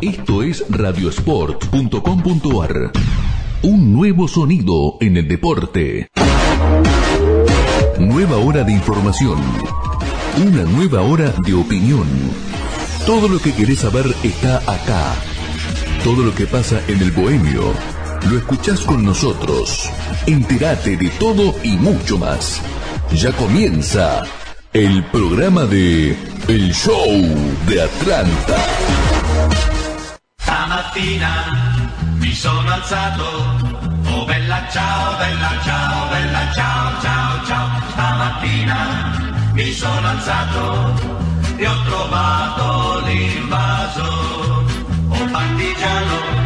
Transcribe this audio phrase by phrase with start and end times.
[0.00, 2.92] Esto es radiosport.com.ar.
[3.62, 6.08] Un nuevo sonido en el deporte.
[7.98, 9.40] Nueva hora de información.
[10.46, 12.06] Una nueva hora de opinión.
[13.06, 15.16] Todo lo que querés saber está acá.
[16.04, 17.74] Todo lo que pasa en el bohemio.
[18.30, 19.90] Lo escuchás con nosotros.
[20.26, 22.62] Entérate de todo y mucho más.
[23.12, 24.22] Ya comienza
[24.72, 26.16] el programa de
[26.46, 27.06] El Show
[27.66, 28.56] de Atlanta.
[30.40, 31.88] Stamattina
[32.18, 33.24] mi sono alzato,
[34.12, 37.68] oh bella ciao, bella ciao, bella ciao, ciao, ciao.
[37.92, 40.94] Stamattina mi sono alzato
[41.56, 44.66] e ho trovato l'invaso,
[45.08, 46.37] oh partigiano,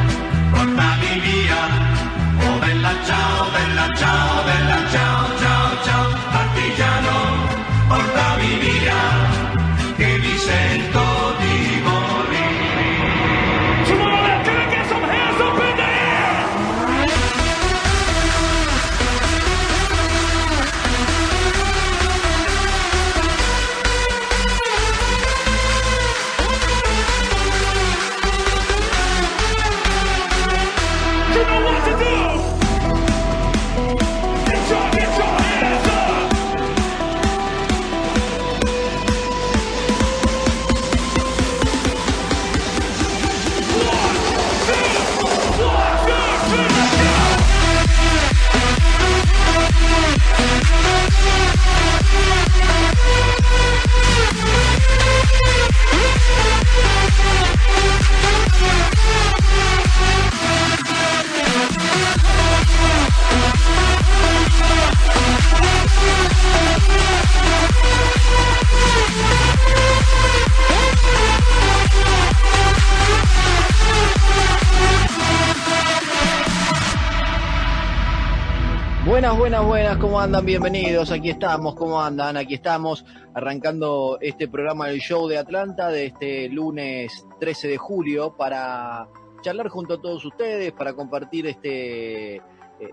[79.42, 80.46] Buenas, buenas, ¿cómo andan?
[80.46, 82.36] Bienvenidos, aquí estamos, ¿cómo andan?
[82.36, 83.04] Aquí estamos
[83.34, 89.08] arrancando este programa del show de Atlanta de este lunes 13 de julio para
[89.42, 92.42] charlar junto a todos ustedes, para compartir este eh,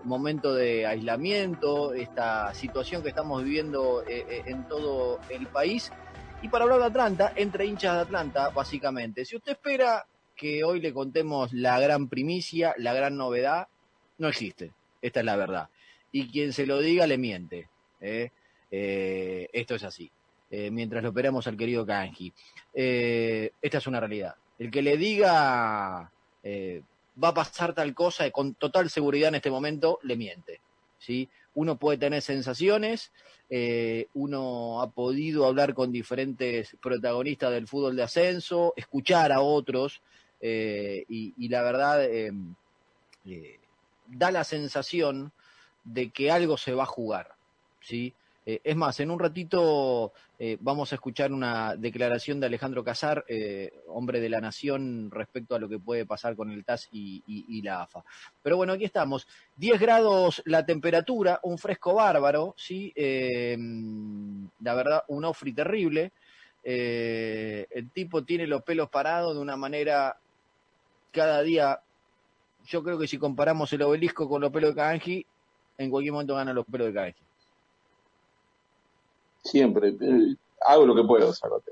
[0.06, 5.92] momento de aislamiento, esta situación que estamos viviendo eh, eh, en todo el país
[6.42, 9.24] y para hablar de Atlanta, entre hinchas de Atlanta, básicamente.
[9.24, 10.04] Si usted espera
[10.36, 13.68] que hoy le contemos la gran primicia, la gran novedad,
[14.18, 15.70] no existe, esta es la verdad
[16.12, 17.70] y quien se lo diga le miente.
[18.02, 18.32] ¿eh?
[18.72, 20.12] Eh, esto es así.
[20.52, 22.34] Eh, mientras lo operamos al querido Kanji.
[22.74, 24.36] Esta es una realidad.
[24.58, 26.12] El que le diga
[27.22, 30.62] va a pasar tal cosa con total seguridad en este momento, le miente.
[30.98, 31.30] ¿sí?
[31.54, 33.12] Uno puede tener sensaciones,
[34.14, 40.02] uno ha podido hablar con diferentes protagonistas del fútbol de ascenso, escuchar a otros,
[40.42, 42.08] y, la verdad
[44.08, 45.32] da la sensación
[45.94, 47.36] de que algo se va a jugar,
[47.82, 48.14] ¿sí?
[48.46, 53.24] Eh, es más, en un ratito eh, vamos a escuchar una declaración de Alejandro Casar,
[53.28, 57.62] eh, hombre de la nación, respecto a lo que puede pasar con el TAS y,
[57.62, 58.04] la AFA.
[58.42, 59.28] Pero bueno, aquí estamos.
[59.58, 62.94] 10 grados la temperatura, un fresco bárbaro, ¿sí?
[62.96, 66.12] La verdad, un ofri terrible.
[66.64, 70.18] El tipo tiene los pelos parados de una manera
[71.12, 71.82] cada día.
[72.66, 75.26] Yo creo que si comparamos el obelisco con los pelos de Kanji,
[75.80, 77.24] en cualquier momento ganan los pelos de Kanji.
[79.44, 79.90] Siempre.
[80.02, 80.36] eh,
[80.68, 81.72] hago lo que puedo, Zacote.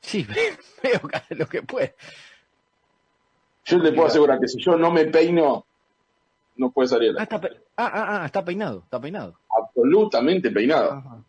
[0.00, 0.26] Sí,
[0.82, 1.94] veo cada lo que puede.
[3.66, 5.64] Yo le puedo asegurar que si yo no me peino,
[6.56, 9.38] no puede salir Ah, está, pe- ah, ah, ah, está peinado, está peinado.
[9.56, 10.92] Absolutamente peinado.
[10.92, 11.22] Ajá.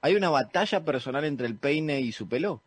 [0.00, 2.60] ¿Hay una batalla personal entre el peine y su pelo?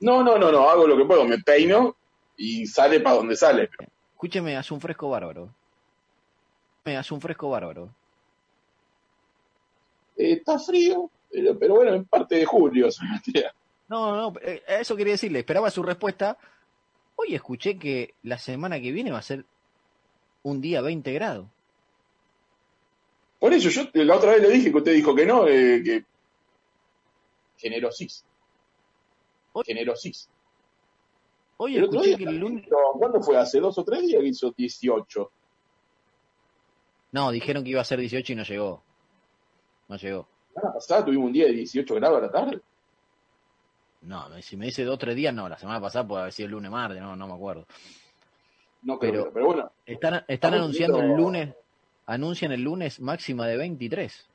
[0.00, 1.24] No, no, no, no, hago lo que puedo.
[1.24, 1.94] Me peino
[2.36, 3.70] y sale para donde sale.
[4.12, 5.48] Escúcheme, hace un fresco bárbaro.
[6.86, 7.90] Me hace un fresco bárbaro.
[10.16, 11.10] Eh, está frío,
[11.58, 12.88] pero, bueno, en parte de julio.
[13.88, 16.36] No, no, eh, eso quería decirle, esperaba su respuesta.
[17.14, 19.44] Hoy escuché que la semana que viene va a ser
[20.42, 21.46] un día 20 grados.
[23.38, 26.04] Por eso yo la otra vez le dije que usted dijo que no, eh, que
[27.58, 28.24] generosís.
[29.64, 30.28] Generosís.
[31.58, 32.66] Hoy El escuché día, que el lunes...
[32.94, 33.38] ¿cuándo fue?
[33.38, 35.30] ¿Hace dos o tres días que hizo 18?
[37.16, 38.82] No, dijeron que iba a ser 18 y no llegó.
[39.88, 40.28] No llegó.
[40.54, 42.60] La semana pasada tuvimos un día de 18 grados a la tarde.
[44.02, 45.48] No, si me dice dos o tres días, no.
[45.48, 47.66] La semana pasada puede haber sido el lunes, martes, no, no me acuerdo.
[48.82, 51.54] No creo, Pero- pero bueno, Están, anunciando el lunes,
[52.04, 54.28] anuncian el lunes máxima de 23.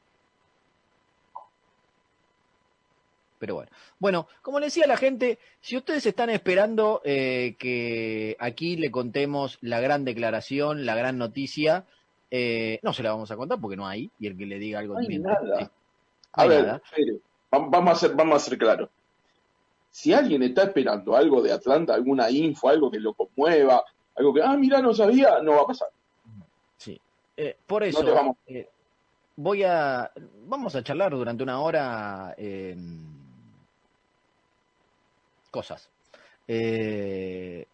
[3.37, 3.69] Pero bueno.
[3.99, 9.59] Bueno, como le decía la gente, si ustedes están esperando eh, que aquí le contemos
[9.61, 11.85] la gran declaración, la gran noticia,
[12.31, 14.79] eh, no se la vamos a contar porque no hay, y el que le diga
[14.79, 15.59] algo No hay nada.
[15.59, 15.63] sí.
[15.65, 15.69] No
[16.33, 16.81] A hay ver, nada.
[17.51, 18.89] Vamos a ser, vamos a ser claros.
[19.91, 23.83] Si alguien está esperando algo de Atlanta, alguna info, algo que lo conmueva,
[24.15, 25.89] algo que, ah, mira, no sabía, no va a pasar.
[26.77, 26.99] Sí.
[27.35, 28.37] Eh, por eso, te vamos.
[28.47, 28.69] eh,
[29.35, 30.09] voy a.
[30.45, 32.33] Vamos a charlar durante una hora.
[32.37, 32.77] eh,
[35.49, 35.89] cosas.
[36.47, 37.65] Eh,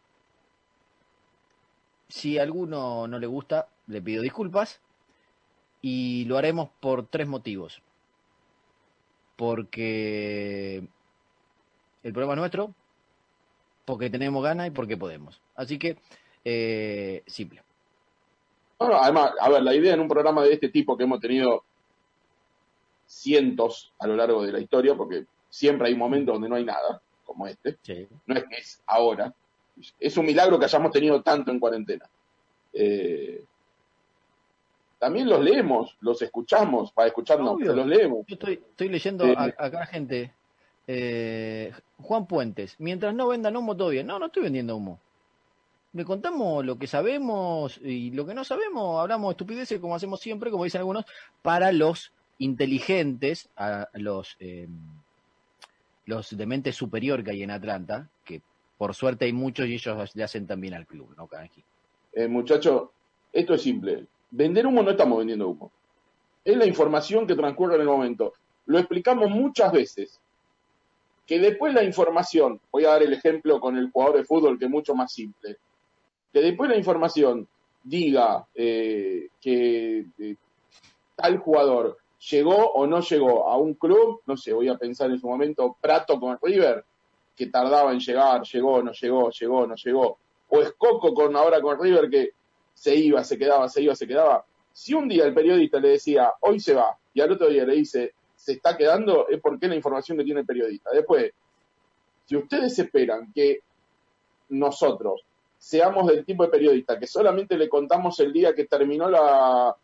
[2.08, 4.82] si a alguno no le gusta, le pido disculpas.
[5.82, 7.82] Y lo haremos por tres motivos.
[9.36, 10.88] Porque
[12.04, 12.74] el programa es nuestro,
[13.86, 15.42] porque tenemos ganas y porque podemos.
[15.56, 15.98] Así que,
[16.44, 17.62] eh, simple.
[18.80, 21.20] No, no, además, a ver, la idea en un programa de este tipo que hemos
[21.20, 21.64] tenido
[23.06, 27.02] cientos a lo largo de la historia, porque siempre hay momentos donde no hay nada,
[27.26, 28.08] como este, Sí.
[28.26, 29.34] no es que es ahora,
[30.00, 32.10] es un milagro que hayamos tenido tanto en cuarentena.
[32.74, 33.44] Eh,
[35.00, 37.68] también los leemos, los escuchamos, para escucharnos, Obvio.
[37.68, 38.26] pero los leemos.
[38.28, 40.34] Yo estoy, estoy leyendo Eh, a- acá gente.
[40.88, 44.08] eh, Juan Puentes, mientras no vendan humo, todo bien.
[44.08, 45.00] No, no estoy vendiendo humo.
[45.94, 50.50] Le contamos lo que sabemos y lo que no sabemos, hablamos estupideces como hacemos siempre,
[50.52, 51.06] como dicen algunos,
[51.42, 54.68] para los inteligentes, a los, eh,
[56.06, 58.42] los de mente superior que hay en Atlanta, que
[58.78, 61.64] por suerte hay muchos y ellos le hacen también al club, ¿no, Kanji?
[62.14, 62.94] Eh, muchacho,
[63.34, 64.06] esto es simple.
[64.30, 65.72] Vender humo no estamos vendiendo humo.
[66.44, 68.34] Es la información que transcurre en el momento.
[68.66, 70.20] Lo explicamos muchas veces.
[71.26, 74.66] Que después la información, voy a dar el ejemplo con el jugador de fútbol que
[74.66, 75.58] es mucho más simple.
[76.32, 77.48] Que después la información
[77.84, 80.36] diga eh, que eh,
[81.16, 81.98] tal jugador
[82.30, 85.76] llegó o no llegó a un club, no sé, voy a pensar en su momento,
[85.80, 86.84] Prato con River,
[87.36, 90.18] que tardaba en llegar, llegó, no llegó, llegó, no llegó
[90.50, 92.32] o es Coco con ahora con River que
[92.78, 94.46] se iba, se quedaba, se iba, se quedaba.
[94.72, 97.74] Si un día el periodista le decía, hoy se va, y al otro día le
[97.74, 100.92] dice, se está quedando, es porque la información que tiene el periodista.
[100.92, 101.32] Después,
[102.26, 103.62] si ustedes esperan que
[104.50, 105.22] nosotros
[105.58, 109.76] seamos del tipo de periodista que solamente le contamos el día que terminó la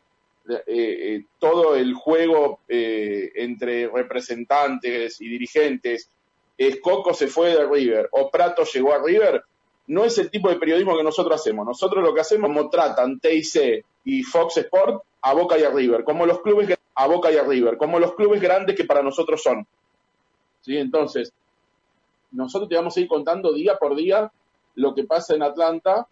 [0.48, 6.12] eh, eh, todo el juego eh, entre representantes y dirigentes,
[6.56, 9.44] es Coco se fue de River o Prato llegó a River,
[9.88, 11.66] no es el tipo de periodismo que nosotros hacemos.
[11.66, 16.04] Nosotros lo que hacemos como tratan TIC y Fox Sport a Boca y a River,
[16.04, 19.42] como los clubes a Boca y a River, como los clubes grandes que para nosotros
[19.42, 19.66] son.
[20.62, 20.78] ¿Sí?
[20.78, 21.34] Entonces,
[22.32, 24.32] nosotros te vamos a ir contando día por día
[24.76, 26.08] lo que pasa en Atlanta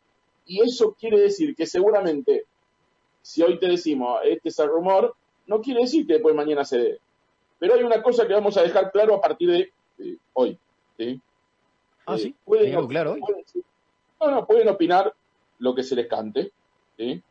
[0.46, 2.46] y eso quiere decir que seguramente
[3.22, 5.16] si hoy te decimos este es el rumor,
[5.48, 7.00] no quiere decir que después mañana se dé.
[7.60, 10.58] Pero hay una cosa que vamos a dejar claro a partir de eh, hoy.
[10.98, 11.20] ¿sí?
[12.06, 13.20] Ah, Eh, sí, pueden ¿Hay algo op- claro hoy?
[13.22, 13.44] pueden-
[14.20, 15.14] no, no, pueden opinar
[15.60, 16.52] lo que se les cante.
[16.98, 17.22] ¿sí?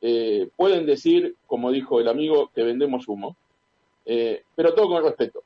[0.00, 3.36] Eh, pueden decir, como dijo el amigo, que vendemos humo.
[4.04, 5.42] Eh, pero todo con respeto.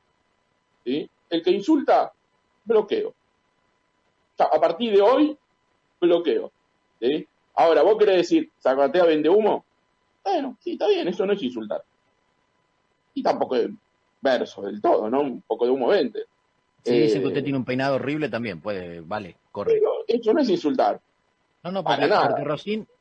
[0.84, 1.08] ¿sí?
[1.30, 2.12] El que insulta,
[2.64, 3.08] bloqueo.
[3.10, 3.14] O
[4.36, 5.36] sea, a partir de hoy,
[6.00, 6.50] bloqueo.
[7.00, 7.26] ¿sí?
[7.54, 9.64] Ahora, vos querés decir, Zacatea vende humo.
[10.24, 11.82] Bueno, sí, está bien, eso no es insultar.
[13.14, 13.68] Y tampoco es
[14.20, 15.20] verso del todo, ¿no?
[15.22, 16.24] Un poco de humo vende.
[16.84, 19.74] Si Eh, dice que usted tiene un peinado horrible, también puede, vale, corre.
[19.74, 21.00] Pero eso no es insultar.
[21.62, 22.28] No, no, para porque, nada.
[22.28, 22.44] porque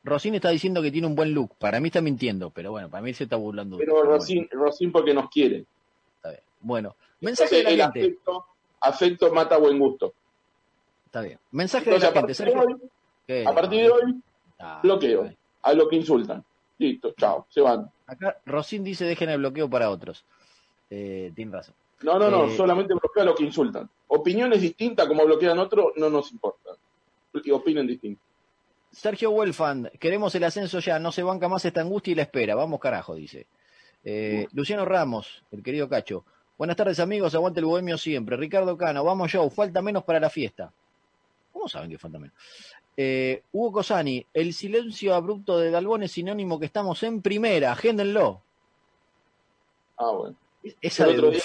[0.04, 1.54] Rosín está diciendo que tiene un buen look.
[1.58, 3.78] Para mí está mintiendo, pero bueno, para mí se está burlando.
[3.78, 5.64] de Pero Rosín, Rosín porque nos quiere.
[6.16, 6.42] Está bien.
[6.60, 8.00] Bueno, mensaje de Entonces, la el gente.
[8.00, 8.46] afecto,
[8.80, 10.12] afecto mata buen gusto.
[11.06, 11.38] Está bien.
[11.52, 12.34] Mensaje Entonces, de la gente.
[12.34, 12.80] partir de Sergio.
[13.28, 14.22] hoy, a partir de hoy,
[14.58, 15.22] Ah, bloqueo.
[15.22, 15.36] bien.
[15.62, 16.44] a lo que insultan.
[16.78, 17.90] Listo, chao, se van.
[18.06, 20.24] Acá Rosín dice dejen el bloqueo para otros.
[20.90, 21.74] Eh, tiene razón.
[22.02, 23.88] No, no, no, Eh, solamente bloquea a lo que insultan.
[24.08, 26.70] Opiniones distintas como bloquean otros, no nos importa.
[27.44, 28.20] Y opinen distinto.
[28.90, 32.54] Sergio Welfand, queremos el ascenso ya, no se banca más esta angustia y la espera.
[32.54, 33.46] Vamos carajo, dice.
[34.04, 36.24] Eh, Luciano Ramos, el querido Cacho.
[36.58, 38.36] Buenas tardes amigos, aguante el bohemio siempre.
[38.36, 40.72] Ricardo Cano, vamos Joe, falta menos para la fiesta.
[41.52, 42.34] ¿Cómo saben que falta menos?
[42.96, 48.42] Eh, Hugo Cosani, el silencio abrupto de Dalbón es sinónimo que estamos en primera, agéndenlo.
[49.96, 50.36] Ah, bueno.
[50.82, 51.40] Esa el otro día,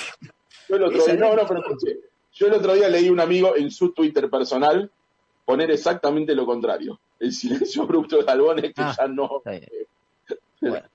[0.70, 1.64] yo el otro día- no, no, pero
[2.34, 4.90] yo el otro día leí a un amigo en su Twitter personal
[5.46, 7.00] poner exactamente lo contrario.
[7.20, 8.96] El silencio abrupto de Albón es que Ah.
[8.98, 9.42] ya no.
[10.62, 10.88] Bueno.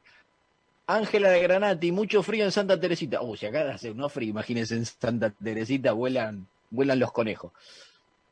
[0.86, 3.22] Ángela de Granati, mucho frío en Santa Teresita.
[3.22, 7.52] Uy, si acá hace no frío, imagínense en Santa Teresita vuelan, vuelan los conejos.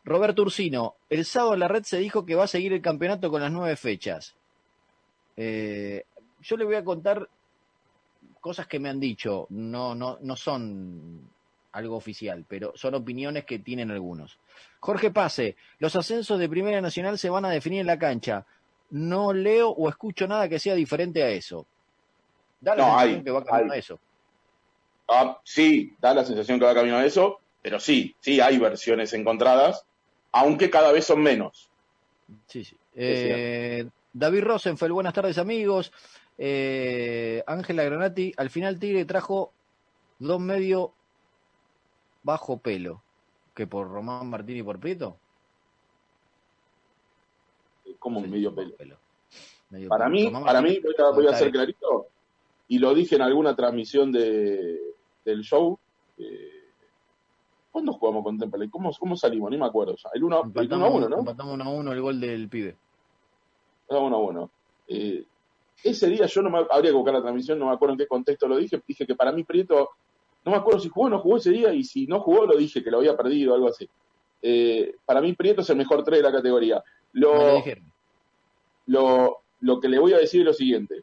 [0.05, 3.31] Roberto Ursino, el sábado en la red se dijo que va a seguir el campeonato
[3.31, 4.35] con las nueve fechas.
[5.37, 6.03] Eh,
[6.43, 7.29] yo le voy a contar
[8.39, 11.21] cosas que me han dicho, no, no, no son
[11.73, 14.39] algo oficial, pero son opiniones que tienen algunos.
[14.81, 18.47] Jorge Pase, los ascensos de Primera Nacional se van a definir en la cancha.
[18.91, 21.67] No leo o escucho nada que sea diferente a eso.
[22.61, 23.77] Da la No, sensación hay, que va camino hay.
[23.77, 23.99] a eso.
[25.09, 29.13] Ah, sí, da la sensación que va camino a eso, pero sí, sí hay versiones
[29.13, 29.85] encontradas,
[30.33, 31.69] aunque cada vez son menos.
[32.47, 32.77] Sí, sí.
[32.95, 35.93] Eh, David Rosenfeld, buenas tardes amigos.
[36.39, 39.53] Eh, Ángela Granati, al final Tigre trajo
[40.19, 40.93] dos medio
[42.23, 43.03] bajo pelo.
[43.55, 45.17] ¿Que por Román Martín y por Prieto?
[47.99, 48.97] Como un Sí, medio bajo pelo.
[49.71, 50.15] Medio Para pelo.
[50.17, 52.07] mí, Román para Martín mí, voy a, voy a está ser clarito,
[52.69, 54.79] y lo dije en alguna transmisión de,
[55.25, 55.79] del show.
[56.19, 56.53] eh,
[57.73, 58.71] ¿Cuándo jugamos con Temple?
[58.71, 59.51] ¿Cómo, ¿Cómo salimos?
[59.51, 60.09] Ni me acuerdo ya.
[60.15, 61.19] El 1 a 1, Empatamos, ¿no?
[61.19, 62.77] empatamos 1 a 1 el gol del pibe.
[63.91, 64.51] Ah, 1 a 1.
[64.89, 65.25] Eh,
[65.83, 68.07] ese día yo no me habría que buscar la transmisión, no me acuerdo en qué
[68.07, 68.81] contexto lo dije.
[68.87, 69.91] Dije que para mí Prieto,
[70.45, 72.57] no me acuerdo si jugó o no jugó ese día, y si no jugó, lo
[72.57, 73.89] dije que lo había perdido, algo así.
[74.43, 76.83] Eh, para mí Prieto es el mejor 3 de la categoría.
[77.13, 77.63] Lo
[78.87, 81.03] Lo, lo, que le voy a decir es lo siguiente.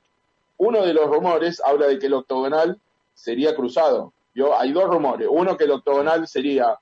[0.58, 2.80] Uno de los rumores habla de que el octogonal
[3.14, 4.14] sería cruzado.
[4.34, 5.28] Yo, hay dos rumores.
[5.32, 6.78] Uno que el octogonal sería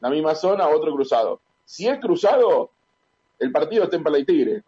[0.00, 1.40] la misma zona, otro cruzado.
[1.64, 2.70] Si es cruzado,
[3.38, 4.62] el partido es Temple y Tigre.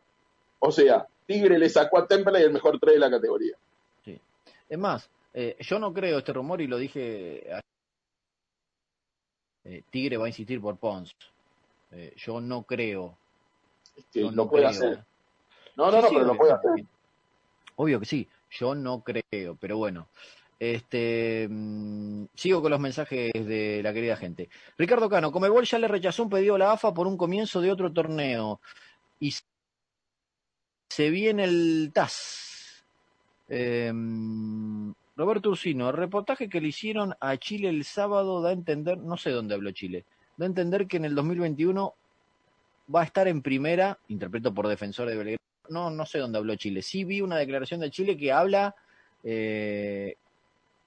[0.58, 3.56] O sea, Tigre le sacó a Temple el mejor 3 de la categoría.
[4.68, 7.49] Es más, eh, yo no creo este rumor y lo dije.
[9.64, 11.14] Eh, Tigre va a insistir por Pons.
[11.92, 13.16] Eh, yo no creo.
[13.97, 14.71] Es que yo lo no puede creo.
[14.71, 15.04] hacer.
[15.76, 16.85] No, Sí, no, no, sí, pero lo puede hacer.
[17.76, 18.28] Obvio que sí.
[18.50, 20.09] Yo no creo, pero bueno.
[20.59, 24.49] Este, mm, sigo con los mensajes de la querida gente.
[24.78, 27.71] Ricardo Cano, Comebol ya le rechazó un pedido a la AFA por un comienzo de
[27.71, 28.61] otro torneo.
[29.21, 29.35] Y
[30.88, 32.85] se viene el TAS.
[33.49, 33.93] Eh,
[35.16, 39.16] Roberto Ursino, el reportaje que le hicieron a Chile el sábado da a entender, no
[39.16, 40.05] sé dónde habló Chile,
[40.37, 41.95] da a entender que en el 2021
[42.95, 45.38] va a estar en primera, interpreto por defensor de Belgrano,
[45.69, 46.83] no, no sé dónde habló Chile.
[46.83, 48.75] Sí vi una declaración de Chile que habla
[49.25, 50.16] eh,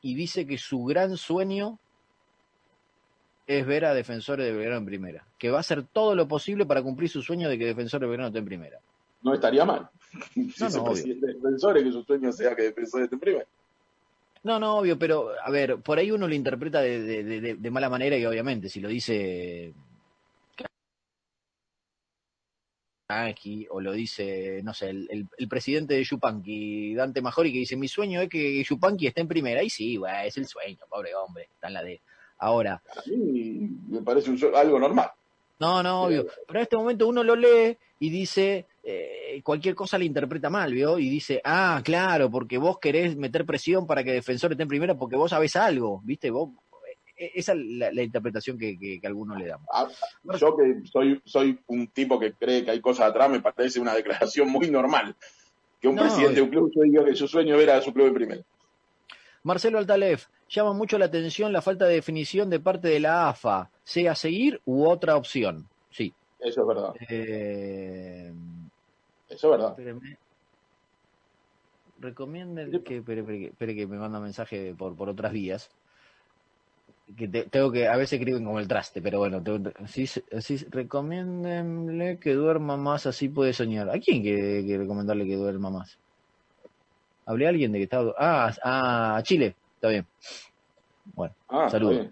[0.02, 1.80] y dice que su gran sueño
[3.48, 5.26] es ver a Defensores de Belgrano en primera.
[5.38, 8.08] Que va a hacer todo lo posible para cumplir su sueño de que Defensores de
[8.08, 8.80] Belgrano esté en primera.
[9.22, 9.90] No estaría mal.
[10.34, 13.46] si No, no, presidente de defensores, que su sueño sea que defensores estén primero.
[14.44, 17.90] No, no, obvio, pero a ver, por ahí uno lo interpreta de, de- de- mala
[17.90, 19.74] manera y obviamente si lo dice
[23.10, 27.60] Kanki o lo dice, no sé, el, el- el presidente de Yupanqui, Dante Majori, que
[27.60, 29.64] dice, mi sueño es que Yupanqui esté en primera.
[29.64, 32.00] Y sí, güey, es el sueño, pobre hombre, está en la de...
[32.38, 35.10] Ahora, A mí me parece un algo normal.
[35.60, 36.26] no, no, obvio.
[36.48, 40.74] Pero en este momento uno lo lee y dice, eh, cualquier cosa le interpreta mal,
[40.74, 40.98] ¿vio?
[41.00, 44.96] Y dice, ah, claro, porque vos querés meter presión para que Defensor esté en primera
[44.98, 46.30] porque vos sabés algo, ¿viste?
[46.32, 46.50] Vos,
[47.18, 49.68] eh, esa es la, la interpretación que, que, que algunos le damos.
[49.74, 49.88] A-
[50.38, 53.94] Yo que soy, soy un tipo que cree que hay cosas atrás, me parece una
[53.96, 55.16] declaración muy normal.
[55.82, 58.08] Que un No, presidente de un club diga que su sueño ver a su club
[58.08, 58.44] en primero.
[59.44, 63.70] Marcelo Altalef, llama mucho la atención la falta de definición de parte de la AFA,
[63.86, 65.68] sea seguir u otra opción.
[65.92, 66.14] Sí.
[66.40, 66.94] Eso es verdad.
[67.10, 68.34] Eh,
[69.30, 69.70] Eso es verdad.
[69.72, 70.18] Espéreme.
[72.00, 75.70] Recomienden que, espere, espere, que- espere que me manda mensaje por, por otras vías.
[77.18, 80.58] Que te- tengo que, a veces escriben como el traste, pero bueno, tengo- así, así,
[80.70, 83.90] recomiéndenle que duerma más, así puede soñar.
[83.90, 85.98] ¿A quién quiere, quiere recomendarle que duerma más?
[87.26, 90.06] Hablé a alguien de que estaba, ah, ah, a Chile, está bien.
[91.14, 92.08] Bueno, Ah, Saludos.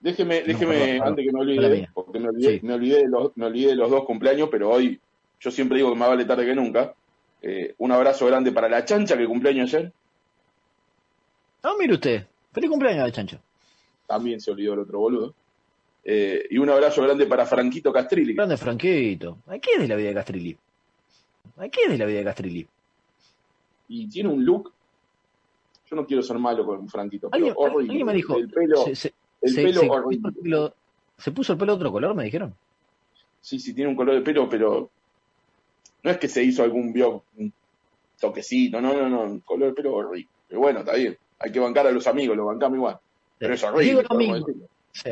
[0.00, 2.66] Déjeme, déjeme antes que me olvide, porque me olvidé, Sí.
[2.66, 5.00] me, olvidé de los, me olvidé de los dos cumpleaños, pero hoy
[5.40, 6.94] yo siempre digo que más vale tarde que nunca.
[7.42, 9.92] Eh, un abrazo grande para la chancha que cumpleaños ayer.
[11.62, 13.38] ah, mire usted, feliz cumpleaños de Chancho.
[14.06, 15.34] También se olvidó el otro boludo.
[16.04, 18.34] Eh, y un abrazo grande para Franquito Castrilli.
[18.34, 19.38] Grande Franquito.
[19.48, 20.56] ¿A qué es de la vida de Castrilli?
[21.56, 22.66] ¿A qué es de la vida de Castrilli?
[23.88, 24.72] Y tiene un look.
[25.90, 27.90] Yo no quiero ser malo con Franquito, pero Alguien, horrible.
[27.90, 30.18] alguien me dijo, El pelo, se, se- el se- pelo se horrible.
[30.18, 30.74] puso el pelo-
[31.18, 32.54] se puso el pelo de otro color, me dijeron.
[33.40, 34.90] Sí, sí, tiene un color de pelo, pero
[36.06, 37.52] no es que se hizo algún bio, un
[38.20, 40.28] toquecito, no, no, no, un color de pelo horrible.
[40.48, 42.98] Pero bueno, está bien, hay que bancar a los amigos, lo bancamos igual.
[43.38, 43.84] Pero es horrible.
[43.84, 44.68] Diego Domingo, decirlo.
[44.92, 45.10] sí.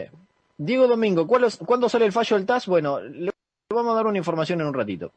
[0.56, 2.66] Diego Domingo, ¿cuál es- ¿cuándo sale el fallo del TAS?
[2.68, 3.32] Bueno, le
[3.70, 5.10] vamos a dar una información en un ratito.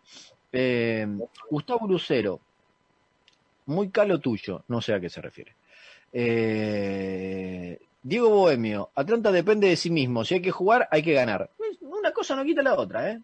[0.51, 1.05] Eh,
[1.51, 2.39] Gustavo Lucero,
[3.67, 5.53] muy calo tuyo, no sé a qué se refiere.
[6.11, 11.49] Eh, Diego Bohemio, Atlanta depende de sí mismo, si hay que jugar, hay que ganar.
[11.81, 13.21] Una cosa no quita la otra, ¿eh?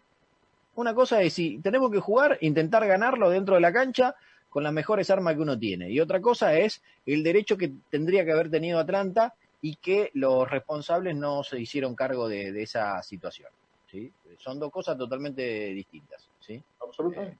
[0.76, 4.14] Una cosa es si tenemos que jugar, intentar ganarlo dentro de la cancha
[4.48, 5.90] con las mejores armas que uno tiene.
[5.90, 10.48] Y otra cosa es el derecho que tendría que haber tenido Atlanta y que los
[10.50, 13.50] responsables no se hicieron cargo de, de esa situación.
[13.90, 14.12] ¿sí?
[14.38, 16.28] Son dos cosas totalmente distintas.
[16.40, 16.62] ¿sí?
[16.80, 17.38] Absolutamente.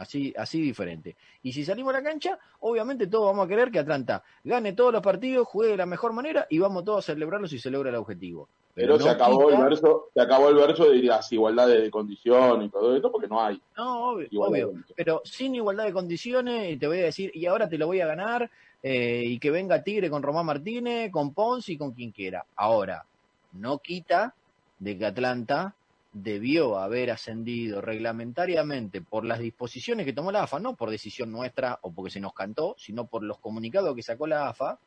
[0.00, 1.14] Así, así diferente.
[1.42, 4.94] Y si salimos a la cancha, obviamente todos vamos a querer que Atlanta gane todos
[4.94, 7.90] los partidos, juegue de la mejor manera y vamos todos a celebrarlo si se logra
[7.90, 8.48] el objetivo.
[8.74, 11.90] Pero, no se acabó quita- el verso, se acabó el verso de las igualdades de
[11.90, 16.76] condición y todo esto porque no hay No, obvio, pero sin igualdad de condiciones, y
[16.78, 18.50] te voy a decir, y ahora te lo voy a ganar,
[18.82, 22.42] eh, y que venga Tigre con Román Martínez, con Ponce y con quien quiera.
[22.56, 23.04] Ahora,
[23.52, 24.34] no quita
[24.78, 25.74] de que Atlanta
[26.12, 31.78] debió haber ascendido reglamentariamente por las disposiciones que tomó la AFA, no por decisión nuestra
[31.82, 34.78] o porque se nos cantó, sino por los comunicados que sacó la AFA,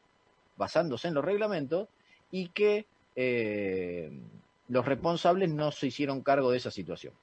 [0.58, 1.88] basándose en los reglamentos,
[2.32, 4.12] y que eh,
[4.68, 7.14] los responsables no se hicieron cargo de esa situación.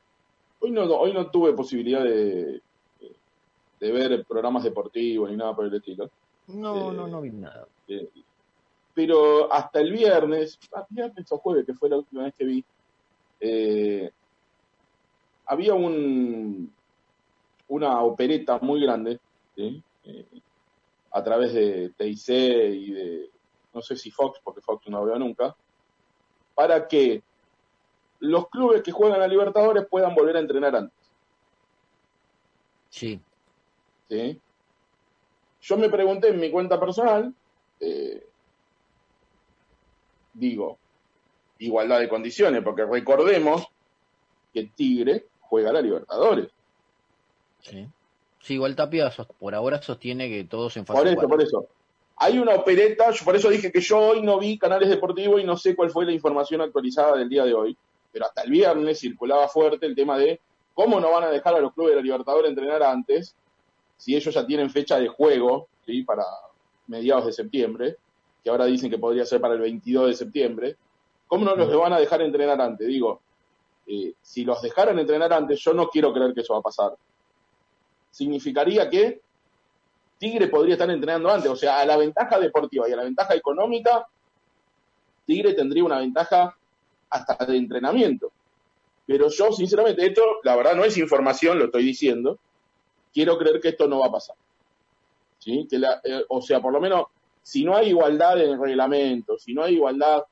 [0.60, 2.60] Hoy no, hoy no tuve posibilidad de,
[3.80, 6.10] de ver programas deportivos ni nada por el estilo.
[6.48, 7.66] No, Eh, no, no vi nada.
[7.88, 8.08] Eh,
[8.94, 12.64] pero hasta el viernes, ah, viernes o jueves, que fue la última vez que vi,
[13.40, 14.10] eh,
[15.46, 16.72] había un
[17.70, 19.20] una opereta muy grande,
[19.54, 19.82] ¿sí?
[20.04, 20.26] Eh,
[21.12, 23.30] a través de TIC y de,
[23.72, 25.54] no sé si Fox, porque Fox no veo nunca,
[26.54, 27.22] para que
[28.18, 30.98] los clubes que juegan a Libertadores puedan volver a entrenar antes.
[32.90, 33.20] Sí,
[34.08, 34.40] ¿sí?
[35.62, 37.32] Yo me pregunté en mi cuenta personal,
[37.78, 38.26] eh,
[40.34, 40.76] digo,
[41.60, 43.66] igualdad de condiciones, porque recordemos
[44.52, 46.48] que Tigre juega a la Libertadores.
[47.60, 47.86] sí.
[48.42, 51.28] Sí, igual Tapia por ahora sostiene que todos en fase Por eso, igual.
[51.28, 51.66] por eso.
[52.16, 55.44] Hay una opereta, yo por eso dije que yo hoy no vi canales deportivos y
[55.44, 57.76] no sé cuál fue la información actualizada del día de hoy,
[58.12, 60.40] pero hasta el viernes circulaba fuerte el tema de
[60.74, 63.34] cómo no van a dejar a los clubes de la Libertadores entrenar antes,
[63.96, 66.02] si ellos ya tienen fecha de juego, ¿sí?
[66.02, 66.24] para
[66.86, 67.96] mediados de septiembre,
[68.42, 70.76] que ahora dicen que podría ser para el 22 de septiembre,
[71.30, 72.88] ¿cómo no los van a dejar entrenar antes?
[72.88, 73.20] Digo,
[73.86, 76.92] eh, si los dejaran entrenar antes, yo no quiero creer que eso va a pasar.
[78.10, 79.20] Significaría que
[80.18, 81.48] Tigre podría estar entrenando antes.
[81.50, 84.06] O sea, a la ventaja deportiva y a la ventaja económica,
[85.24, 86.54] Tigre tendría una ventaja
[87.10, 88.32] hasta de entrenamiento.
[89.06, 92.38] Pero yo, sinceramente, esto, la verdad, no es información, lo estoy diciendo.
[93.14, 94.34] Quiero creer que esto no va a pasar.
[95.38, 95.66] ¿Sí?
[95.70, 97.04] Que la- eh, o sea, por lo menos,
[97.42, 100.22] si no hay igualdad en el reglamento, si no hay igualdad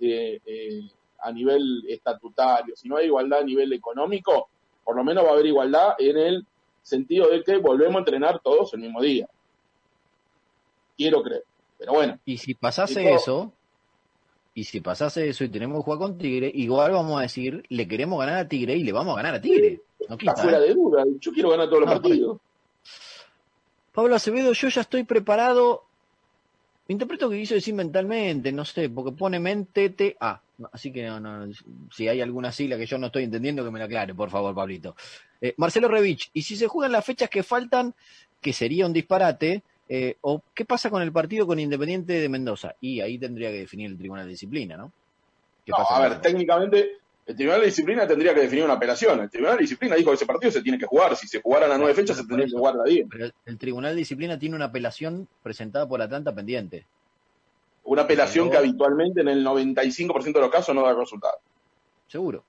[0.00, 0.82] eh, eh,
[1.20, 4.48] a nivel estatutario, si no hay igualdad a nivel económico,
[4.84, 6.46] por lo menos va a haber igualdad en el
[6.82, 9.28] sentido de que volvemos a entrenar todos el mismo día.
[10.96, 11.44] Quiero creer.
[11.78, 13.52] Pero bueno, Y si pasase Tipo- eso,
[14.54, 17.86] y si pasase eso y tenemos que jugar con Tigre, igual vamos a decir, le
[17.86, 19.80] queremos ganar a Tigre y le vamos a ganar a Tigre.
[20.08, 20.68] No está quita, fuera ¿eh?
[20.68, 21.04] de duda.
[21.20, 22.38] Yo quiero ganar todos los No, partidos.
[23.92, 25.84] Pablo Acevedo, yo ya estoy preparado.
[26.88, 30.40] Interpreto que quiso decir mentalmente, no sé, porque pone mente T A.
[30.72, 31.52] Así que no, no,
[31.92, 34.54] si hay alguna sigla que yo no estoy entendiendo, que me la aclare, por favor,
[34.54, 34.96] Pablito.
[35.40, 37.94] Eh, Marcelo Revich, y si se juegan las fechas que faltan,
[38.40, 42.74] que sería un disparate, eh, o qué pasa con el partido con Independiente de Mendoza?
[42.80, 44.92] Y ahí tendría que definir el Tribunal de Disciplina, ¿no?
[45.64, 46.92] ¿Qué No, pasa a ver, técnicamente,
[47.26, 49.20] el Tribunal de Disciplina tendría que definir una apelación.
[49.20, 51.16] El Tribunal de Disciplina dijo que ese partido se tiene que jugar.
[51.16, 53.06] Si se jugaran a nueve fechas, se tendría que jugar a diez.
[53.10, 56.86] Pero el- el Tribunal de Disciplina tiene una apelación presentada por Atlanta pendiente.
[57.84, 61.36] Una apelación Pero- que habitualmente en el 95% de los casos no da resultado.
[62.08, 62.44] seguro.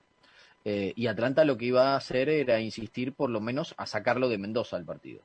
[0.64, 4.28] Eh, y Atlanta lo que iba a hacer era insistir por lo menos a sacarlo
[4.28, 5.20] de Mendoza al partido.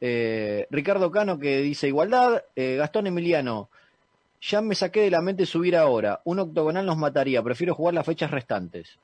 [0.00, 3.68] Eh, Ricardo Cano que dice igualdad, eh, Gastón Emiliano,
[4.40, 8.06] ya me saqué de la mente subir ahora, un octogonal nos mataría, prefiero jugar las
[8.06, 8.98] fechas restantes.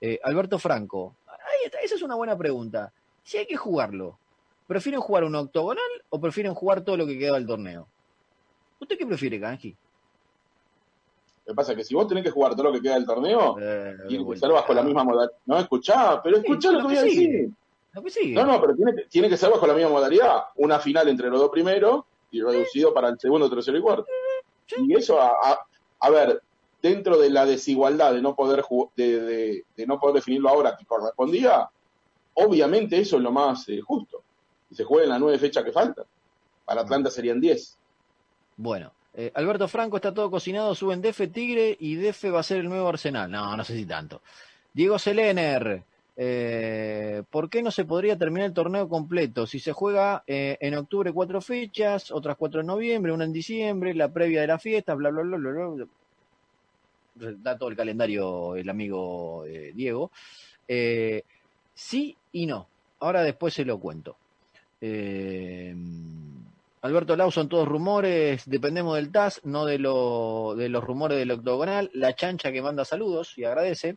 [0.00, 2.92] Eh, Alberto Franco, ahí está, esa es una buena pregunta.
[3.22, 4.18] Si hay que jugarlo,
[4.66, 7.86] ¿prefieren jugar un octogonal o prefieren jugar todo lo que queda del torneo?
[8.80, 9.76] ¿Usted qué prefiere, Kanji?
[11.46, 13.06] Lo que pasa es que si vos tenés que jugar todo lo que queda del
[13.06, 14.46] torneo, Eh, vuelta.
[14.46, 15.36] ser bajo la misma modalidad.
[15.46, 17.50] No, escuchá, pero escuchá Sí, lo que voy a decir.
[17.94, 18.34] Lo que sigue.
[18.34, 20.44] No, no, pero tiene que, tiene que ser bajo la misma modalidad.
[20.56, 24.06] Una final entre los dos primeros y reducido para el segundo, tercero y cuarto.
[24.78, 25.58] Y eso, a, a,
[26.00, 26.42] a ver,
[26.80, 28.64] dentro de la desigualdad de no poder
[28.96, 31.68] de, de- de no poder definirlo ahora que correspondía,
[32.34, 34.22] obviamente eso es lo más eh, justo.
[34.70, 36.04] Y se jueguen las nueve fechas que faltan.
[36.64, 37.76] Para Atlanta serían diez.
[38.56, 42.58] Bueno, eh, Alberto Franco está todo cocinado, suben DF Tigre y DF va a ser
[42.58, 43.30] el nuevo Arsenal.
[43.30, 44.22] No, no sé si tanto.
[44.72, 45.82] Diego Selener,
[46.16, 49.46] eh, ¿por qué no se podría terminar el torneo completo?
[49.46, 53.94] Si se juega eh, en octubre cuatro fechas, otras cuatro en noviembre, una en diciembre,
[53.94, 55.86] la previa de la fiesta, bla, bla, bla, bla, bla.
[57.14, 60.10] Da todo el calendario el amigo eh, Diego.
[61.74, 62.66] Sí y no.
[63.00, 64.16] Ahora después se lo cuento.
[66.82, 71.30] Alberto Lau son todos rumores, dependemos del TAS, no de, lo, de los rumores del
[71.30, 71.90] octogonal.
[71.94, 73.96] La chancha que manda saludos y agradece.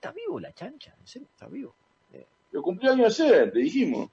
[0.00, 0.96] ¿Está vivo la chancha?
[0.98, 1.28] ¿En serio?
[1.30, 1.74] ¿Está vivo?
[2.52, 4.08] Lo cumplió año ayer, le dijimos.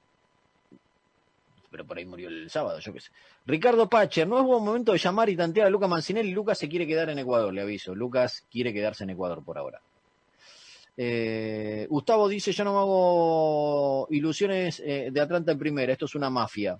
[1.70, 3.10] Pero por ahí murió el sábado, yo qué sé.
[3.46, 6.32] Ricardo Pacher, no es buen momento de llamar y tantear a Lucas Mancinelli.
[6.32, 7.94] Lucas se quiere quedar en Ecuador, le aviso.
[7.94, 9.80] Lucas quiere quedarse en Ecuador por ahora.
[10.94, 16.14] Eh, Gustavo dice, yo no me hago ilusiones eh, de Atlanta en primera, esto es
[16.14, 16.78] una mafia.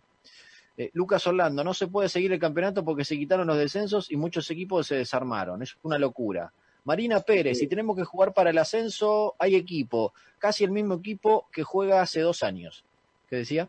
[0.77, 4.17] Eh, Lucas Orlando, no se puede seguir el campeonato porque se quitaron los descensos y
[4.17, 6.53] muchos equipos se desarmaron, es una locura.
[6.89, 11.47] Marina Pérez, si tenemos que jugar para el ascenso, hay equipo, casi el mismo equipo
[11.53, 12.83] que juega hace dos años.
[13.29, 13.69] ¿Qué decía?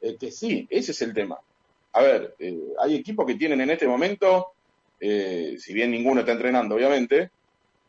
[0.00, 1.38] Eh, que sí, ese es el tema.
[1.92, 4.48] A ver, eh, hay equipos que tienen en este momento,
[4.98, 7.30] eh, si bien ninguno está entrenando, obviamente,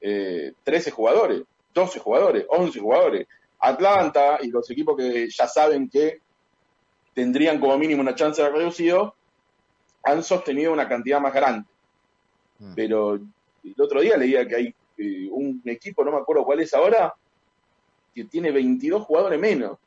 [0.02, 1.42] eh, 13 jugadores,
[1.74, 3.28] 12 jugadores, 11 jugadores.
[3.58, 6.20] Atlanta y los equipos que ya saben que
[7.16, 9.16] tendrían como mínimo una chance de reducido,
[10.04, 11.68] han sostenido una cantidad más grande.
[12.60, 12.74] Mm.
[12.76, 13.20] Pero
[13.64, 17.14] el otro día leía que hay eh, un equipo, no me acuerdo cuál es ahora,
[18.14, 19.78] que tiene 22 jugadores menos.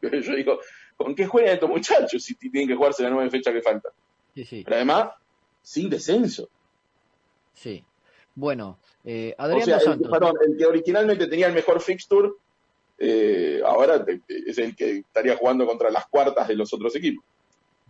[0.00, 0.60] Pero yo digo,
[0.96, 3.90] ¿con qué juegan estos muchachos si tienen que jugarse la nueve fecha que falta?
[4.34, 5.10] Sí, sí, Pero además,
[5.62, 6.48] sin descenso.
[7.54, 7.84] sí.
[8.36, 12.30] Bueno, eh, O sea, el, perdón, el que originalmente tenía el mejor fixture,
[12.98, 17.24] eh, ahora es el que estaría jugando contra las cuartas de los otros equipos.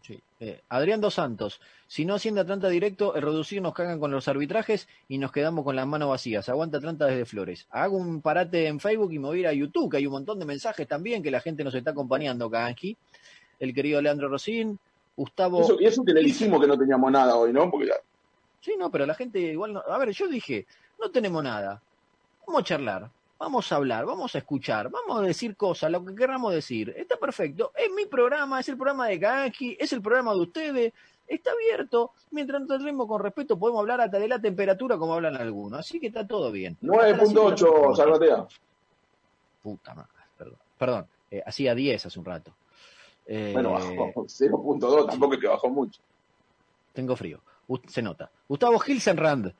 [0.06, 0.20] Sí.
[0.38, 4.28] Eh, Adrián Dos Santos, si no asciende Atlanta directo, el reducido nos cagan con los
[4.28, 6.46] arbitrajes y nos quedamos con las manos vacías.
[6.50, 7.66] Aguanta Atlanta desde Flores.
[7.70, 10.12] Hago un parate en Facebook y me voy a ir a YouTube, que hay un
[10.12, 12.94] montón de mensajes también que la gente nos está acompañando acá aquí.
[13.58, 14.78] El querido Leandro Rosín,
[15.16, 15.62] Gustavo.
[15.62, 17.70] Eso, y eso que le dijimos que no teníamos nada hoy, ¿no?
[17.70, 17.94] Porque ya-
[18.60, 19.80] Sí, no, pero la gente igual no.
[19.88, 20.66] A ver, yo dije,
[21.00, 21.80] no tenemos nada.
[22.46, 26.14] Vamos a charlar, vamos a hablar, vamos a escuchar, vamos a decir cosas, lo que
[26.14, 26.94] queramos decir.
[26.96, 27.72] Está perfecto.
[27.76, 30.92] Es mi programa, es el programa de Kanji, es el programa de ustedes.
[31.26, 32.12] Está abierto.
[32.32, 35.80] Mientras nos tratemos con respeto, podemos hablar hasta de la temperatura como hablan algunos.
[35.80, 36.76] Así que está todo bien.
[36.82, 38.46] Hasta las 9.8, cinco- Salvatea.
[39.62, 40.58] Puta madre, perdón.
[40.78, 42.52] Perdón, eh, hacía 10 hace un rato.
[43.26, 46.00] Eh, Bueno, bajó 0.2, tampoco es que bajó mucho.
[46.92, 47.40] Tengo frío.
[47.88, 48.30] Se nota.
[48.46, 49.54] Gustavo Hilsenrand.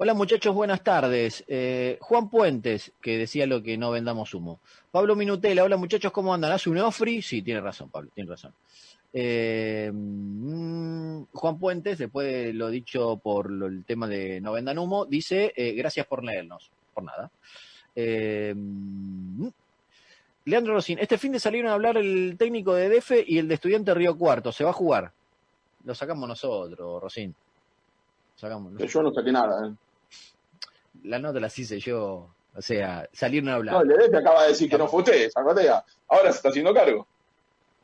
[0.00, 1.42] Hola muchachos, buenas tardes.
[1.48, 4.60] Eh, Juan Puentes, que decía lo que no vendamos humo.
[4.92, 6.52] Pablo Minutela, hola muchachos, ¿cómo andan?
[6.52, 7.20] ¿Hace un ofri?
[7.20, 8.54] Sí, tiene razón, Pablo, tiene razón.
[9.12, 15.04] Eh, mm, Juan Puentes, después de lo dicho por el tema de no vendan humo,
[15.04, 16.70] dice, eh, gracias por leernos.
[16.94, 17.28] Por nada.
[17.96, 19.48] Mm,
[20.44, 23.54] Leandro Rosín, este fin de salieron a hablar el técnico de DEFE y el de
[23.54, 24.52] estudiante Río Cuarto.
[24.52, 25.10] ¿Se va a jugar?
[25.84, 27.34] Lo sacamos nosotros, Rosín.
[28.36, 29.66] Sacamos yo no saqué nada.
[29.66, 29.74] ¿eh?
[31.04, 32.28] La nota las hice yo.
[32.54, 33.74] O sea, salieron a hablar.
[33.74, 35.84] No, el EDF acaba de decir que no fue usted, Salvatea.
[36.08, 37.06] Ahora se está haciendo cargo.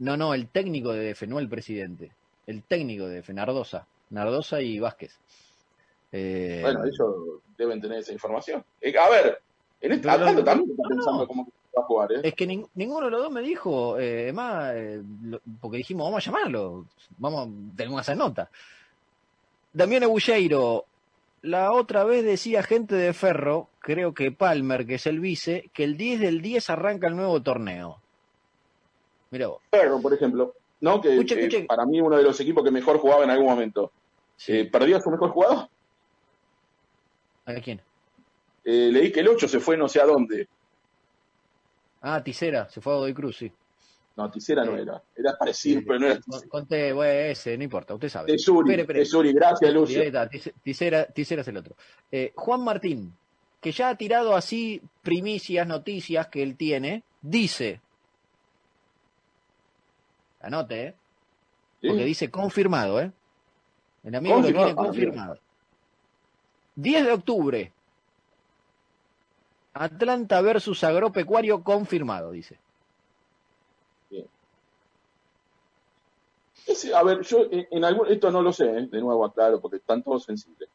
[0.01, 2.11] No, no, el técnico de DF, no el presidente.
[2.47, 3.87] El técnico de DF, Nardosa.
[4.11, 5.17] Nardosa y Vázquez.
[6.13, 8.65] Eh, Bueno, ellos deben tener esa información.
[8.81, 9.41] Eh, a ver,
[9.81, 11.27] en este, también está no, pensando no.
[11.27, 11.45] cómo
[11.77, 12.21] va a jugar, ¿eh?
[12.25, 16.23] Es que nin- ninguno de los dos me dijo, además, eh, lo- porque dijimos, vamos
[16.27, 16.87] a llamarlo,
[17.19, 18.49] vamos, tenemos hacer nota.
[19.73, 20.85] Damián Ebulleiro,
[21.45, 25.85] la otra vez decía gente de Ferro, creo que Palmer, que es el vice, que
[25.85, 28.01] el 10 del 10 arranca el nuevo torneo.
[29.31, 29.61] Mira vos.
[29.71, 31.03] Ferro, por ejemplo, ¿no?
[31.03, 31.65] Que, Escuche, que escuche.
[31.67, 33.93] para mí uno de los equipos que mejor jugaba en algún momento.
[34.49, 35.69] Eh, ¿Perdió a su mejor jugador?
[37.45, 37.81] ¿A quién?
[38.65, 40.49] Eh, leí que el 8 se fue no sé a dónde.
[42.01, 43.53] Ah, Tisera, se fue a Godoy Cruz, sí.
[44.17, 44.83] No, Tisera no Sí.
[44.83, 45.03] era.
[45.17, 48.31] Era parecido, pero no era Con- Conté, bueno, ese, no importa, usted sabe.
[48.33, 48.87] Tesuri.
[48.87, 50.03] Tesuri, gracias, Sí, Lucio.
[50.63, 51.75] Tisera, Tisera es el otro.
[52.13, 53.13] Eh, Juan Martín,
[53.61, 57.81] que ya ha tirado así primicias, noticias que él tiene, dice,
[60.41, 60.95] anote, ¿eh?
[61.81, 61.89] ¿Sí?
[61.89, 63.11] porque dice confirmado, ¿eh?
[64.05, 65.39] El amigo lo tiene confirmado.
[66.77, 67.73] 10 de octubre,
[69.73, 72.59] Atlanta versus Agropecuario confirmado, dice.
[76.95, 78.89] A ver, yo en, en algún, esto no lo sé, ¿eh?
[78.91, 80.69] de nuevo aclaro, porque están todos sensibles.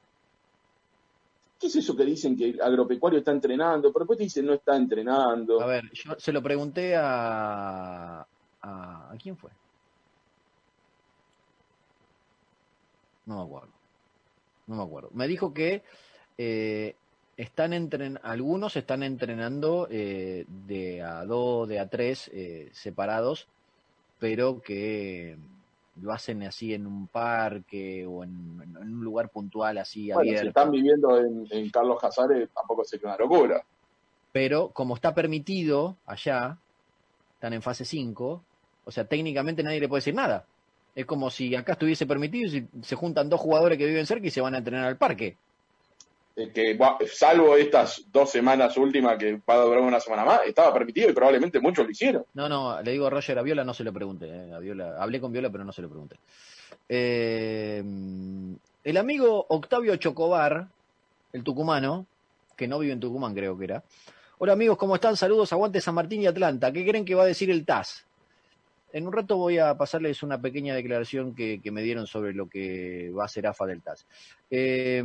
[1.60, 3.92] ¿Qué es eso que dicen que el agropecuario está entrenando?
[3.92, 5.62] Pero después te dicen no está entrenando.
[5.62, 8.26] A ver, yo se lo pregunté a.
[8.62, 9.52] ¿A, ¿a quién fue?
[13.26, 13.70] No me acuerdo.
[14.68, 15.10] No me acuerdo.
[15.14, 15.84] Me dijo que
[16.38, 16.96] eh,
[17.36, 23.48] están entren algunos están entrenando eh, de a 2, de a 3 eh, separados,
[24.20, 25.38] pero que
[26.02, 30.30] lo hacen así en un parque o en, en un lugar puntual así bueno, si
[30.30, 30.48] abierto.
[30.50, 33.64] están viviendo en, en Carlos Casares, tampoco es una locura.
[34.32, 36.58] pero como está permitido allá,
[37.36, 38.44] están en fase 5,
[38.86, 40.46] o sea, técnicamente nadie le puede decir nada.
[40.96, 44.28] Es como si acá estuviese permitido y si se juntan dos jugadores que viven cerca
[44.28, 45.38] y se van a entrenar al parque.
[46.36, 46.78] Eh, que
[47.12, 51.14] salvo estas dos semanas últimas que va a durar una semana más, estaba permitido y
[51.14, 52.26] probablemente muchos lo hicieron.
[52.34, 54.28] No, no, le digo a Roger a Viola, no se lo pregunte.
[54.28, 56.16] eh, a Viola, hablé con Viola, pero no se lo pregunté.
[56.88, 57.84] Eh,
[58.84, 60.68] el amigo Octavio Chocobar,
[61.34, 62.06] el tucumano,
[62.56, 63.84] que no vive en Tucumán, creo que era.
[64.38, 65.18] Hola amigos, ¿cómo están?
[65.18, 66.72] Saludos, aguante San Martín y Atlanta.
[66.72, 68.06] ¿Qué creen que va a decir el TAS?
[68.92, 73.12] En un rato voy a pasarles una pequeña declaración que, me dieron sobre lo que
[73.12, 74.08] va a ser AFA del TAS.
[74.50, 75.04] Eh,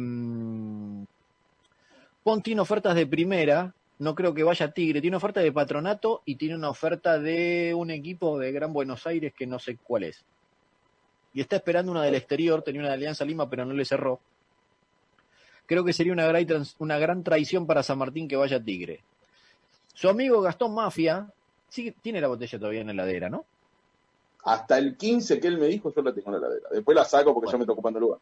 [2.25, 6.37] Pon tiene ofertas de primera, no creo que vaya Tigre, tiene oferta de patronato y
[6.37, 10.25] tiene una oferta de un equipo de Gran Buenos Aires que no sé cuál es.
[11.35, 14.21] Y está esperando una del exterior, tenía una de Alianza Lima, pero no le cerró.
[15.67, 19.03] Creo que sería una gran, una gran traición para San Martín que vaya Tigre.
[19.93, 21.31] Su amigo Gastón Mafia,
[21.69, 23.45] sí, tiene la botella todavía en la heladera, ¿no?
[24.45, 26.69] Hasta el 15 que él me dijo, yo la tengo en la heladera.
[26.71, 28.21] Después la saco porque ya me está ocupando el lugar.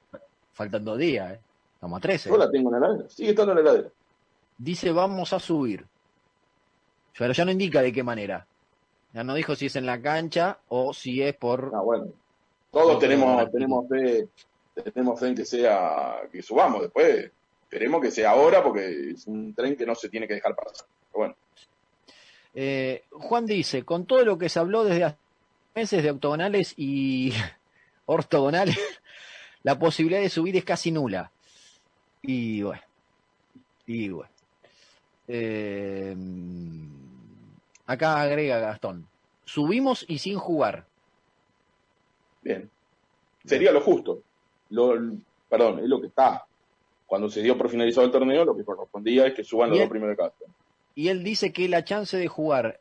[0.52, 1.40] Faltan dos días, ¿eh?
[1.74, 2.30] Estamos a 13.
[2.30, 3.10] Yo la tengo en la heladera.
[3.10, 3.88] Sigue estando en la heladera.
[4.58, 5.84] Dice vamos a subir.
[7.18, 8.46] Pero ya no indica de qué manera.
[9.12, 11.70] Ya no dijo si es en la cancha o si es por...
[11.74, 12.06] Ah, bueno.
[12.70, 14.28] Todos tenemos, tenemos fe,
[14.82, 17.30] tenemos fe en que sea, que subamos después.
[17.64, 20.86] Esperemos que sea ahora porque es un tren que no se tiene que dejar pasar.
[21.10, 21.34] Pero bueno,
[22.54, 25.14] Eh, Juan dice, con todo lo que se habló desde
[25.74, 27.32] meses de octogonales y
[28.06, 28.78] ortogonales,
[29.62, 31.30] la posibilidad de subir es casi nula.
[32.22, 32.82] Y bueno,
[33.86, 34.30] y bueno.
[35.28, 36.16] Eh,
[37.86, 39.06] acá agrega Gastón,
[39.44, 40.84] subimos y sin jugar.
[42.42, 42.68] bien.
[43.44, 44.22] Sería lo justo.
[44.70, 44.94] Lo,
[45.48, 46.44] perdón, es lo que está.
[47.06, 49.88] Cuando se dio por finalizado el torneo, lo que correspondía es que suban los dos
[49.88, 50.44] primeros casa.
[50.94, 52.80] y él dice que la chance de jugar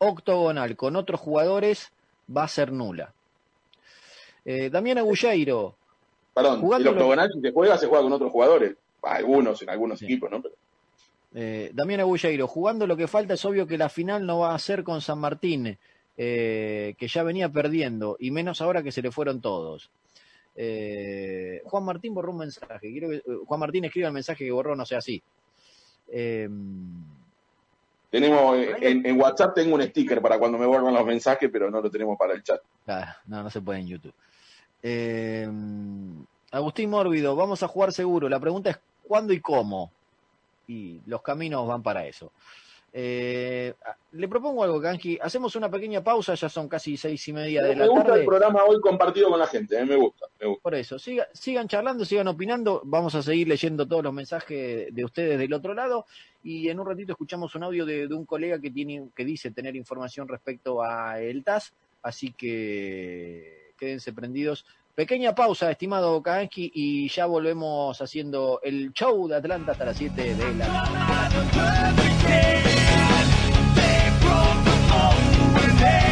[0.00, 1.92] octogonal con otros jugadores
[2.34, 3.12] va a ser nula.
[4.44, 5.76] Eh, Damián Agulleiro,
[6.34, 8.74] Perdón, Jugando el octogonal, si se juega, se juega con otros jugadores.
[9.02, 10.04] Algunos, en algunos Sí.
[10.06, 10.40] equipos, ¿no?
[10.42, 10.54] Pero
[11.34, 14.58] eh, Damián Agulleiro, jugando lo que falta es obvio que la final no va a
[14.58, 15.76] ser con San Martín,
[16.16, 19.90] eh, que ya venía perdiendo, y menos ahora que se le fueron todos.
[20.56, 22.90] Eh, Juan Martín borró un mensaje.
[22.90, 25.22] Quiero que, eh, Juan Martín escriba el mensaje que borró, no sea así.
[28.10, 31.70] Tenemos, eh, en, en WhatsApp tengo un sticker para cuando me borran los mensajes, pero
[31.70, 32.60] no lo tenemos para el chat.
[32.84, 34.14] Claro, no, no se puede en YouTube.
[34.82, 35.48] Eh,
[36.50, 38.28] Agustín Mórbido, vamos a jugar seguro.
[38.28, 39.92] La pregunta es cuándo y cómo.
[40.66, 42.32] Y los caminos van para eso.
[42.92, 43.72] Eh,
[44.12, 45.16] le propongo algo, Kanji.
[45.22, 48.20] Hacemos una pequeña pausa, ya son casi seis y media de Me la gusta tarde.
[48.20, 50.62] el programa hoy compartido con la gente, eh, me gusta, me gusta.
[50.62, 52.80] Por eso, siga- sigan charlando, sigan opinando.
[52.84, 56.06] Vamos a seguir leyendo todos los mensajes de ustedes del otro lado.
[56.42, 59.50] Y en un ratito escuchamos un audio de, de un colega que, tiene, que dice
[59.50, 61.72] tener información respecto a el TAS.
[62.02, 64.64] Así que quédense prendidos.
[64.94, 70.34] Pequeña pausa, estimado Kansky, y ya volvemos haciendo el show de Atlanta hasta las 7
[70.34, 71.90] de la
[75.82, 76.09] I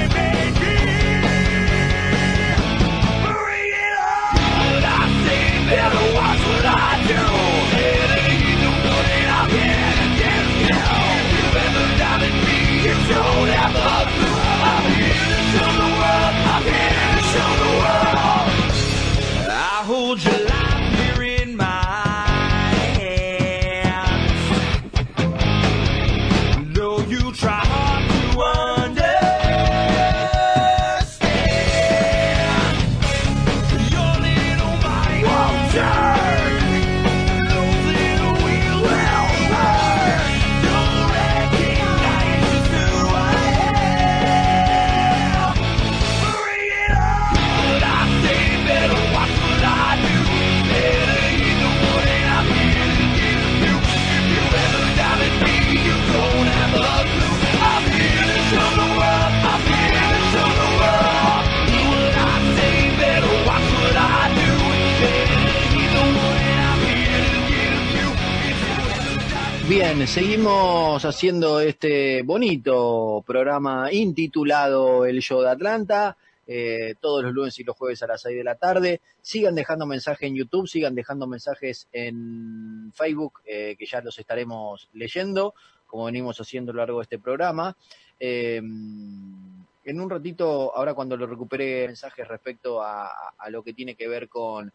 [70.08, 76.16] seguimos haciendo este bonito programa intitulado El Show de Atlanta,
[76.46, 79.02] eh, todos los lunes y los jueves a las 6 de la tarde.
[79.20, 84.88] Sigan dejando mensajes en YouTube, sigan dejando mensajes en Facebook, eh, que ya los estaremos
[84.94, 85.54] leyendo,
[85.86, 87.76] como venimos haciendo a lo largo de este programa.
[88.18, 93.10] Eh, en un ratito, ahora cuando lo recupere mensajes respecto a,
[93.50, 94.72] lo que tiene que ver con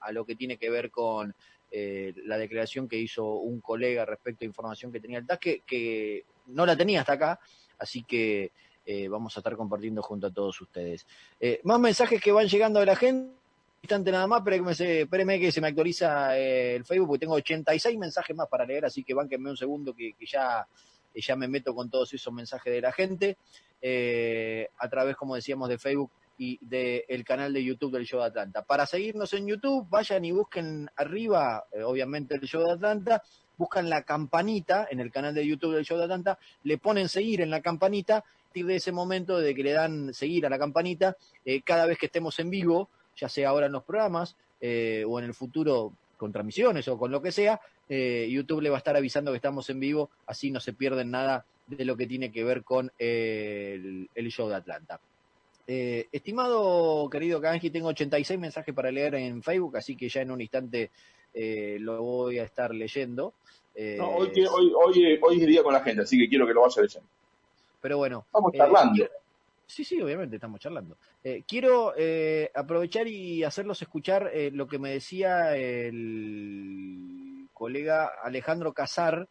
[0.00, 1.32] a lo que tiene que ver con
[1.70, 5.60] eh, la declaración que hizo un colega respecto a información que tenía el TAS, que,
[5.66, 7.40] que no la tenía hasta acá,
[7.78, 8.52] así que
[8.84, 11.06] eh, vamos a estar compartiendo junto a todos ustedes.
[11.40, 13.34] Eh, más mensajes que van llegando de la gente.
[13.82, 17.20] Instante nada más, pero que me se, espéreme que se me actualiza el Facebook, porque
[17.20, 20.66] tengo 86 mensajes más para leer, así que bánquenme un segundo que, que ya,
[21.14, 23.36] ya me meto con todos esos mensajes de la gente,
[24.78, 28.62] a través, como decíamos, de Facebook y del canal de YouTube del Show de Atlanta.
[28.62, 33.22] Para seguirnos en YouTube, vayan y busquen arriba, eh, obviamente, el Show de Atlanta,
[33.56, 37.40] buscan la campanita en el canal de YouTube del Show de Atlanta, le ponen seguir
[37.40, 41.16] en la campanita, partir de ese momento de que le dan seguir a la campanita,
[41.44, 45.18] eh, cada vez que estemos en vivo, ya sea ahora en los programas eh, o
[45.18, 48.96] en el futuro con transmisiones o con lo que sea, YouTube le va a estar
[48.96, 52.42] avisando que estamos en vivo, así no se pierden nada de lo que tiene que
[52.42, 54.98] ver con el show de Atlanta.
[55.66, 60.30] Eh, estimado querido Kanji, tengo 86 mensajes para leer en Facebook, así que ya en
[60.30, 60.90] un instante
[61.34, 63.34] eh, lo voy a estar leyendo.
[63.74, 66.54] Eh, No, hoy, hoy, hoy, hoy es día con la gente, así que quiero que
[66.54, 67.08] lo vaya leyendo.
[67.80, 68.24] pero bueno.
[68.26, 69.04] Estamos eh, charlando.
[69.66, 70.96] Sí, sí, obviamente estamos charlando.
[71.24, 78.72] Eh, quiero eh, aprovechar y hacerlos escuchar eh, lo que me decía el colega Alejandro
[78.72, 79.26] Casar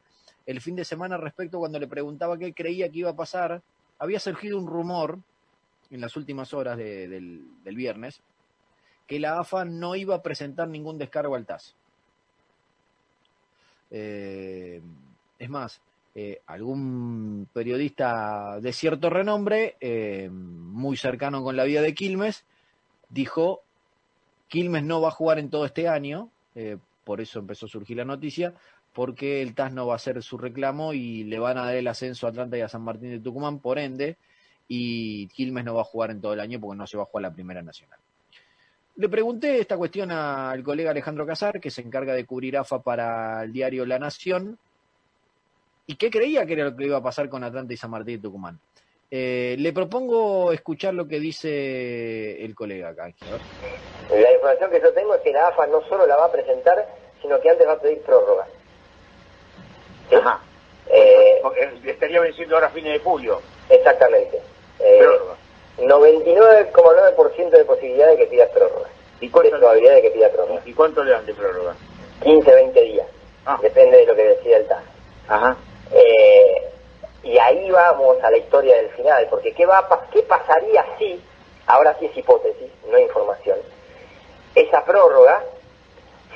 [0.46, 3.62] el fin de semana respecto cuando le preguntaba qué creía que iba a pasar.
[3.98, 5.20] Había surgido un rumor
[5.92, 8.22] en las últimas horas de- del, viernes
[9.08, 11.76] que la AFA no iba a presentar ningún descargo al TAS.
[13.92, 14.82] Eh,
[15.38, 15.82] es más,
[16.16, 22.46] eh, algún periodista de cierto renombre, eh, muy cercano con la vida de Quilmes,
[23.10, 23.62] dijo,
[24.48, 27.98] Quilmes no va a jugar en todo este año, eh, por eso empezó a surgir
[27.98, 28.54] la noticia,
[28.94, 31.88] porque el TAS no va a hacer su reclamo y le van a dar el
[31.88, 34.18] ascenso a Atlanta y a San Martín de Tucumán, por ende,
[34.68, 37.06] y Quilmes no va a jugar en todo el año porque no se va a
[37.08, 38.00] jugar la Primera Nacional.
[38.98, 43.44] Le pregunté esta cuestión al colega Alejandro Casar, que se encarga de cubrir AFA para
[43.44, 44.58] el diario La Nación,
[45.86, 48.16] y qué creía que era lo que iba a pasar con Atlanta y San Martín
[48.16, 48.60] de Tucumán.
[49.12, 53.14] Eh, le propongo escuchar lo que dice el colega acá.
[54.10, 56.88] La información que yo tengo es que la AFA no solo la va a presentar,
[57.22, 58.48] sino que antes va a pedir prórroga.
[60.10, 60.16] ¿Sí?
[60.16, 60.40] Ajá.
[60.88, 63.42] Eh, Porque estaría venciendo ahora a fines de julio.
[63.70, 64.42] exactamente.
[64.80, 65.36] Eh, Prórroga.
[65.78, 68.90] 99,9% de posibilidad de que pidas prórroga.
[69.20, 70.62] ¿Y De probabilidad de que pida prórroga.
[70.66, 71.76] ¿Y cuánto le dan de prórroga?
[72.22, 73.08] 15, 20 días.
[73.46, 73.58] Ah.
[73.62, 74.84] Depende de lo que decida el TAS.
[75.28, 75.56] Ajá.
[75.92, 76.70] Eh,
[77.24, 81.22] y ahí vamos a la historia del final, porque ¿qué, va a ¿qué pasaría si,
[81.66, 83.58] ahora sí es hipótesis, no información,
[84.54, 85.44] esa prórroga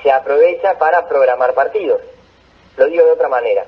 [0.02, 2.00] se aprovecha para programar partidos?
[2.76, 3.66] Lo digo de otra manera.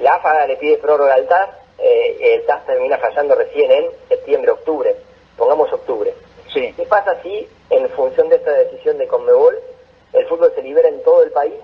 [0.00, 4.50] La AFA le pide prórroga al TAS, eh, el TAS termina fallando recién en septiembre,
[4.52, 4.94] octubre,
[5.36, 6.14] pongamos octubre.
[6.52, 6.72] Sí.
[6.76, 9.58] ¿Qué pasa si, en función de esta decisión de Conmebol,
[10.12, 11.54] el fútbol se libera en todo el país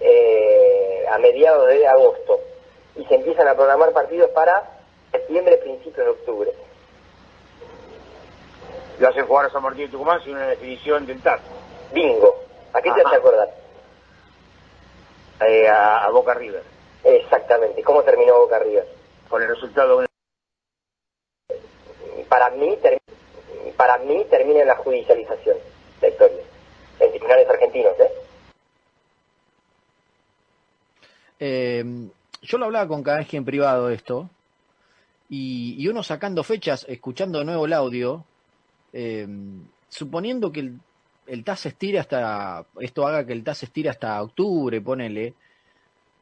[0.00, 2.40] eh, a mediados de agosto
[2.96, 4.68] y se empiezan a programar partidos para
[5.12, 6.52] septiembre, principios de octubre?
[8.98, 11.40] Lo hacen jugar a San Martín de Tucumán sin una definición del TAS.
[11.92, 12.36] Bingo.
[12.72, 13.48] ¿A qué te hace acordar?
[15.46, 16.62] Eh, a, a Boca River.
[17.02, 17.82] Exactamente.
[17.82, 18.99] ¿Cómo terminó Boca River?
[19.30, 20.04] Con el resultado
[22.28, 22.76] Para mí,
[23.76, 25.56] para mí termina la judicialización
[26.02, 26.42] la historia.
[26.98, 28.10] En tribunales argentinos, ¿eh?
[31.38, 32.08] Eh,
[32.42, 34.28] yo lo hablaba con Kanji en privado esto,
[35.28, 38.24] y, y uno sacando fechas, escuchando de nuevo el audio,
[38.92, 39.26] eh,
[39.88, 40.80] suponiendo que el,
[41.26, 45.34] el TAS se estire hasta, esto haga que el TAS se estire hasta octubre, ponele,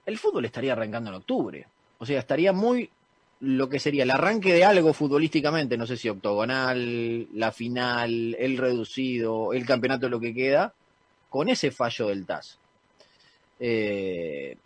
[0.06, 1.66] el fútbol estaría arrancando en octubre.
[1.98, 2.90] O sea, estaría muy
[3.40, 8.58] lo que sería el arranque de algo futbolísticamente, no sé si octogonal, la final, el
[8.58, 10.74] reducido, el campeonato, lo que queda,
[11.30, 12.58] con ese fallo del TAS.
[13.60, 14.56] Eh,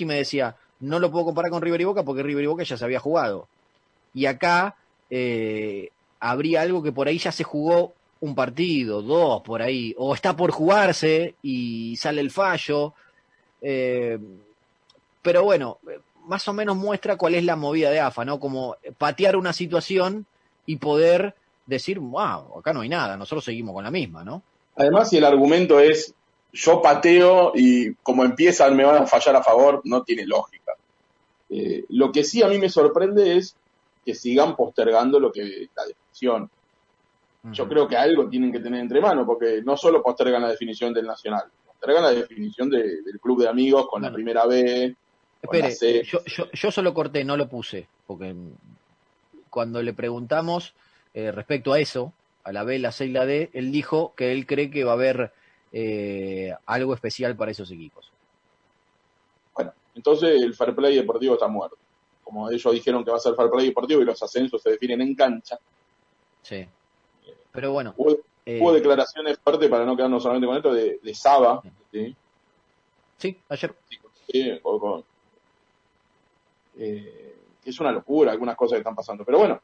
[0.00, 2.76] me decía, no lo puedo comparar con River y Boca porque River y Boca ya
[2.76, 3.48] se había jugado.
[4.12, 4.76] Y acá
[5.10, 10.14] eh, habría algo que por ahí ya se jugó un partido, dos por ahí, o
[10.14, 12.94] está por jugarse y sale el fallo.
[13.60, 14.18] Eh,
[15.22, 15.78] pero bueno,
[16.24, 18.38] más o menos muestra cuál es la movida de AFA, ¿no?
[18.40, 20.26] Como patear una situación
[20.66, 21.34] y poder
[21.66, 24.42] decir, wow, acá no hay nada, nosotros seguimos con la misma, ¿no?
[24.76, 26.14] Además, si el argumento es
[26.52, 30.72] yo pateo y como empiezan me van a fallar a favor, no tiene lógica.
[31.50, 33.56] Eh, lo que sí a mí me sorprende es
[34.04, 36.50] que sigan postergando lo que la definición.
[37.52, 40.94] Yo creo que algo tienen que tener entre manos, porque no solo postergan la definición
[40.94, 44.96] del Nacional, postergan la definición de- del club de amigos con la primera B.
[45.44, 48.34] Espere, yo, yo, yo solo corté, no lo puse, porque
[49.50, 50.72] cuando le preguntamos
[51.12, 52.12] eh, respecto a eso,
[52.44, 54.92] a la B, la C y la D, él dijo que él cree que va
[54.92, 55.32] a haber
[55.72, 58.10] eh, algo especial para esos equipos.
[59.54, 61.76] Bueno, entonces el fair play deportivo está muerto.
[62.22, 65.00] como ellos dijeron que va a ser fair play deportivo y los ascensos se definen
[65.02, 65.58] en cancha,
[66.42, 66.66] Sí.
[67.52, 71.62] Pero bueno, hubo, eh, declaraciones fuertes para no quedarnos solamente con esto de, de Saba,
[71.92, 72.14] ¿sí?
[73.16, 73.74] sí, ayer.
[74.28, 75.04] Sí, con-
[76.76, 79.24] eh, es una locura algunas cosas que están pasando.
[79.24, 79.60] Pero bueno,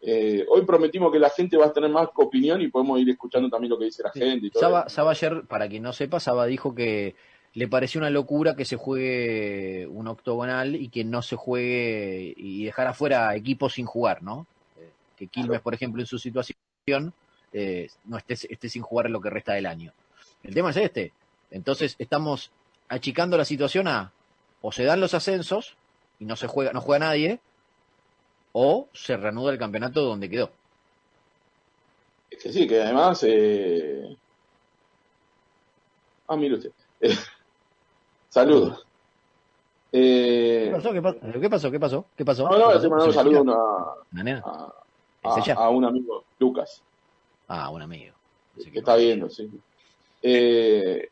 [0.00, 3.48] eh, hoy prometimos que la gente va a tener más opinión y podemos ir escuchando
[3.48, 4.88] también lo que dice la gente y todo.
[4.88, 7.14] Saba, ayer, para quien no sepa, Saba dijo que
[7.54, 12.64] le pareció una locura que se juegue un octogonal y que no se juegue y
[12.64, 14.46] dejar afuera equipos sin jugar, ¿no?
[14.78, 16.54] Eh, Que Quilmes, por ejemplo, en su situación,
[17.52, 19.92] eh, no esté, esté sin jugar en lo que resta del año.
[20.42, 21.12] El tema es este.
[21.50, 22.50] Entonces, estamos
[22.88, 24.12] achicando la situación a
[24.60, 25.76] o se dan los ascensos
[26.18, 27.40] y no se juega, no juega nadie,
[28.52, 30.50] o se reanuda el campeonato donde quedó.
[32.30, 33.22] Es que sí, que además...
[33.26, 34.16] Eh...
[36.28, 36.72] Ah, mire usted.
[37.00, 37.14] Eh,
[38.30, 38.86] Saludos.
[39.92, 40.72] ¿Qué Eh...
[40.72, 40.92] pasó?
[40.92, 41.20] ¿Qué pasó?
[41.20, 41.70] ¿Qué pasó?
[41.70, 42.04] ¿Qué pasó?
[42.16, 42.42] ¿Qué pasó?
[42.44, 43.94] No, ¿Qué no, estoy mandando un ¿Se saludo a,
[45.64, 46.82] a, un amigo, Lucas.
[47.48, 48.14] Ah, un amigo.
[48.56, 49.50] Que está viendo, sí.
[50.22, 51.08] Eh,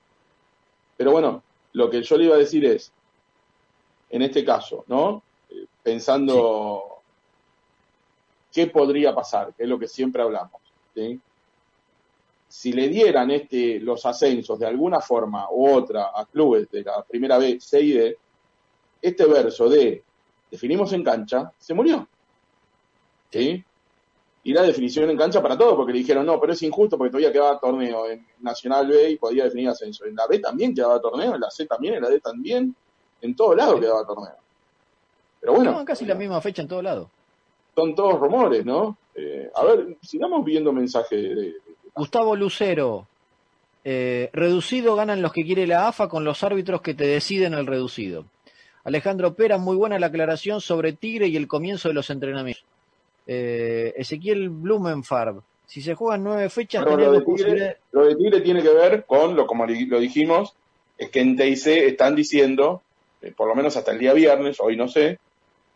[0.96, 1.42] pero bueno,
[1.72, 2.90] lo que yo le iba a decir es,
[4.14, 5.24] en este caso, ¿no?
[5.50, 7.00] Eh, Pensando
[8.52, 10.62] qué podría pasar, que es lo que siempre hablamos,
[10.94, 11.20] ¿sí?
[12.46, 17.02] Si le dieran este, los ascensos de alguna forma u otra a clubes de la
[17.02, 18.16] primera B, C y D,
[19.02, 20.04] este verso de
[20.48, 22.06] definimos en cancha, se murió.
[23.32, 23.64] ¿Sí?
[24.46, 27.10] y la definición en cancha para todo, porque le dijeron, no, pero es injusto porque
[27.10, 30.04] todavía quedaba torneo en Nacional B y podía definir ascenso.
[30.04, 32.76] En la B también quedaba torneo, en la C también, en la D también,
[33.24, 34.34] en todos lados quedaba torneo.
[35.40, 37.10] Pero bueno, casi la misma fecha en todo lado.
[37.74, 38.96] son todos rumores, ¿no?
[39.14, 41.54] Eh, a ver, sigamos viendo mensajes de, de-
[41.94, 43.06] Gustavo Lucero.
[43.84, 47.66] eh, reducido ganan los que quiere la AFA con los árbitros que te deciden el
[47.66, 48.24] reducido.
[48.84, 52.64] Alejandro Pera, muy buena la aclaración sobre Tigre y el comienzo de los entrenamientos.
[53.26, 55.40] Eh, Ezequiel Blumenfarb.
[55.66, 59.04] Si se juegan nueve fechas, tenés lo, de Tigre, lo de Tigre tiene que ver
[59.06, 60.54] con, lo como lo dijimos,
[60.98, 62.82] es que en TIC están diciendo,
[63.24, 65.18] eh, por lo menos hasta el día viernes, hoy no sé,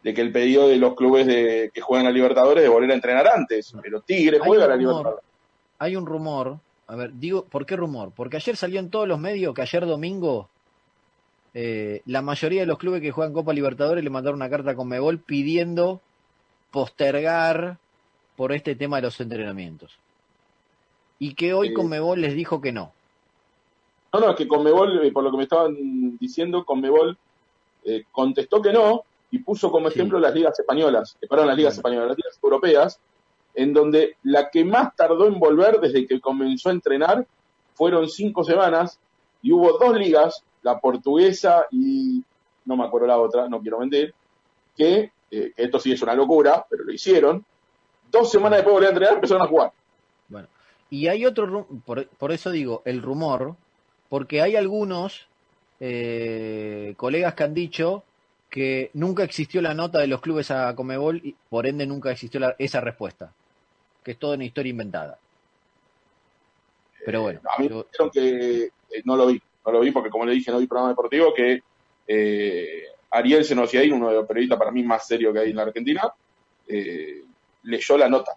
[0.02, 2.94] de que el pedido de los clubes de, que juegan a Libertadores es volver a
[2.94, 3.74] entrenar antes.
[3.82, 4.76] Pero Tigre juega a la.
[4.76, 5.24] Libertadores.
[5.78, 6.58] Hay un rumor.
[6.86, 8.12] A ver, digo, ¿por qué rumor?
[8.14, 10.48] Porque ayer salió en todos los medios que ayer domingo
[11.54, 14.88] eh, la mayoría de los clubes que juegan Copa Libertadores le mandaron una carta con
[14.88, 16.00] Mebol pidiendo
[16.70, 17.78] postergar
[18.36, 19.98] por este tema de los entrenamientos.
[21.18, 21.74] Y que hoy Sí.
[21.74, 22.92] Conmebol les dijo que no.
[24.12, 27.18] No, no, es que Conmebol, eh, por lo que me estaban diciendo, Conmebol
[27.88, 29.94] eh, contestó que no y puso como Sí.
[29.98, 33.00] ejemplo las ligas españolas, que perdón, las ligas españolas, las ligas europeas,
[33.54, 37.26] en donde la que más tardó en volver desde que comenzó a entrenar
[37.74, 38.98] fueron cinco semanas
[39.42, 42.22] y hubo dos ligas, la portuguesa y
[42.64, 44.14] no me acuerdo la otra, no quiero mentir,
[44.76, 47.44] que, eh, que esto sí es una locura, pero lo hicieron,
[48.10, 49.72] dos semanas después de volver a entrenar empezaron a jugar.
[50.28, 50.48] Bueno,
[50.90, 53.56] y hay otro, por, por eso digo, el rumor,
[54.08, 55.26] porque hay algunos
[55.80, 58.02] eh, colegas que han dicho
[58.50, 62.40] que nunca existió la nota de los clubes a Comebol y por ende nunca existió
[62.40, 63.32] la- esa respuesta,
[64.02, 65.18] que es toda una historia inventada.
[67.04, 70.24] Pero bueno, A mí yo- que eh, no lo vi, no lo vi porque como
[70.26, 71.62] le dije, no vi programa deportivo, que
[72.06, 75.62] eh, Ariel Senociaín, uno de los periodistas para mí más serios que hay en la
[75.62, 76.02] Argentina,
[76.66, 77.22] eh,
[77.64, 78.32] leyó la nota,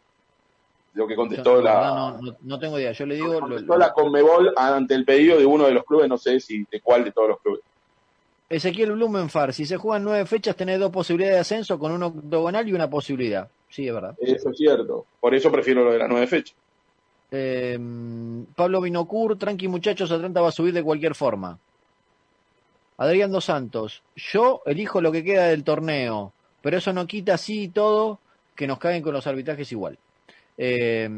[0.93, 3.39] lo que contestó la no, no- no tengo idea, yo le digo...
[3.39, 6.65] contestó lo- la Conmebol ante el pedido de uno de los clubes, no sé si
[6.69, 7.61] de cuál de todos los clubes.
[8.49, 12.67] Ezequiel Blumenfar, si se juegan nueve fechas tenés dos posibilidades de ascenso con un octogonal
[12.67, 13.47] y una posibilidad.
[13.69, 14.13] Sí, es verdad.
[14.19, 16.55] Eso es cierto, por eso prefiero lo de las nueve fechas.
[17.31, 17.79] Eh,
[18.57, 21.57] Pablo Binocur, tranqui muchachos, Atlanta va a subir de cualquier forma.
[22.97, 27.63] Adrián Dos Santos, yo elijo lo que queda del torneo, pero eso no quita así
[27.63, 28.19] y todo
[28.55, 29.97] que nos caguen con los arbitrajes igual.
[30.63, 31.09] Eh,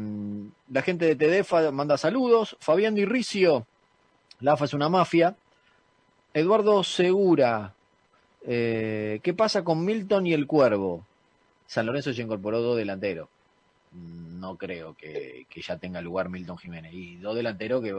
[0.70, 2.56] la gente de TDFA manda saludos.
[2.60, 3.66] Fabián Di Ricio,
[4.40, 5.36] la AFA es una mafia.
[6.32, 7.74] Eduardo Segura,
[8.46, 11.04] eh, ¿qué pasa con Milton y el Cuervo?
[11.66, 13.28] San Lorenzo se incorporó dos delanteros
[13.94, 16.92] no creo que, que ya tenga lugar Milton Jiménez.
[16.92, 17.98] Y dos delanteros que.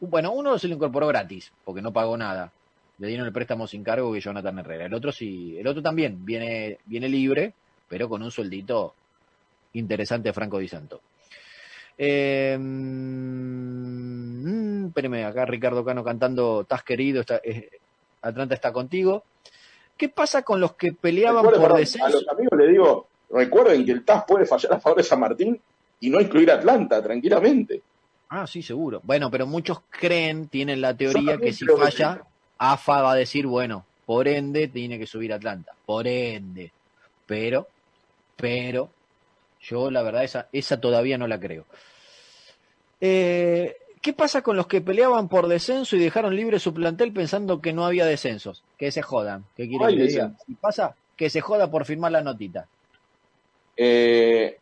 [0.00, 2.52] Bueno, uno se lo incorporó gratis, porque no pagó nada.
[2.98, 4.86] Le dieron el préstamo sin cargo que Jonathan Herrera.
[4.86, 7.54] El otro sí, el otro también viene, viene libre,
[7.88, 8.94] pero con un sueldito
[9.78, 11.00] interesante Franco Di Santo.
[11.98, 13.76] Eh, mm,
[14.88, 17.70] espéreme, acá Ricardo Cano cantando Estás querido, está, eh,
[18.22, 19.24] Atlanta está contigo.
[19.96, 22.08] ¿Qué pasa con los que peleaban por perdón, a descenso?
[22.08, 25.58] los amigos les digo, recuerden que el TAS puede fallar a favor de San Martín
[26.00, 27.80] y no incluir a Atlanta, tranquilamente.
[28.28, 29.00] Ah, sí, seguro.
[29.04, 32.22] Bueno, pero muchos creen, tienen la teoría que si que falla,
[32.58, 35.72] AFA va a decir, bueno, por ende tiene que subir Atlanta.
[35.86, 36.72] Por ende.
[37.26, 37.68] Pero,
[38.36, 38.90] pero,
[39.60, 41.64] yo la verdad esa, esa todavía no la creo.
[43.00, 47.60] Eh, ¿Qué pasa con los que peleaban por descenso y dejaron libre su plantel pensando
[47.60, 48.62] que no había descensos?
[48.78, 49.44] Que se jodan.
[49.56, 50.04] ¿Qué quieren que diga?
[50.04, 50.44] descenso.
[50.46, 52.68] Si pasa, que se joda por firmar la notita.
[53.76, 54.58] Eh,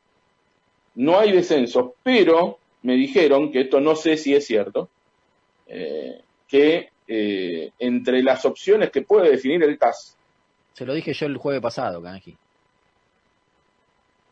[0.94, 4.88] no hay descensos, pero me dijeron, que esto no sé si es cierto,
[5.66, 10.16] eh, que eh, entre las opciones que puede definir el TAS,
[10.72, 12.36] Se lo dije yo el jueves pasado, Kanji.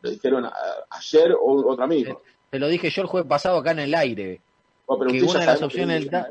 [0.03, 0.53] Le dijeron a-
[0.91, 2.21] ayer o- otro amigo.
[2.51, 4.39] Se lo dije yo el jueves pasado acá en el aire.
[4.87, 6.25] No, pero que una de las opciones del.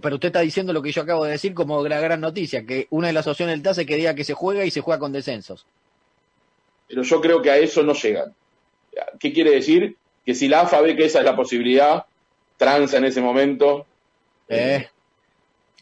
[0.00, 2.86] Pero usted está diciendo lo que yo acabo de decir como la gran noticia, que
[2.90, 5.00] una de las opciones del TAS es que diga que se juega y se juega
[5.00, 5.66] con descensos.
[6.86, 8.34] Pero yo creo que a eso no llegan.
[9.18, 9.96] ¿Qué quiere decir?
[10.24, 12.04] Que si la AFA ve que esa es la posibilidad,
[12.58, 13.86] transa en ese momento.
[14.48, 14.86] Eh,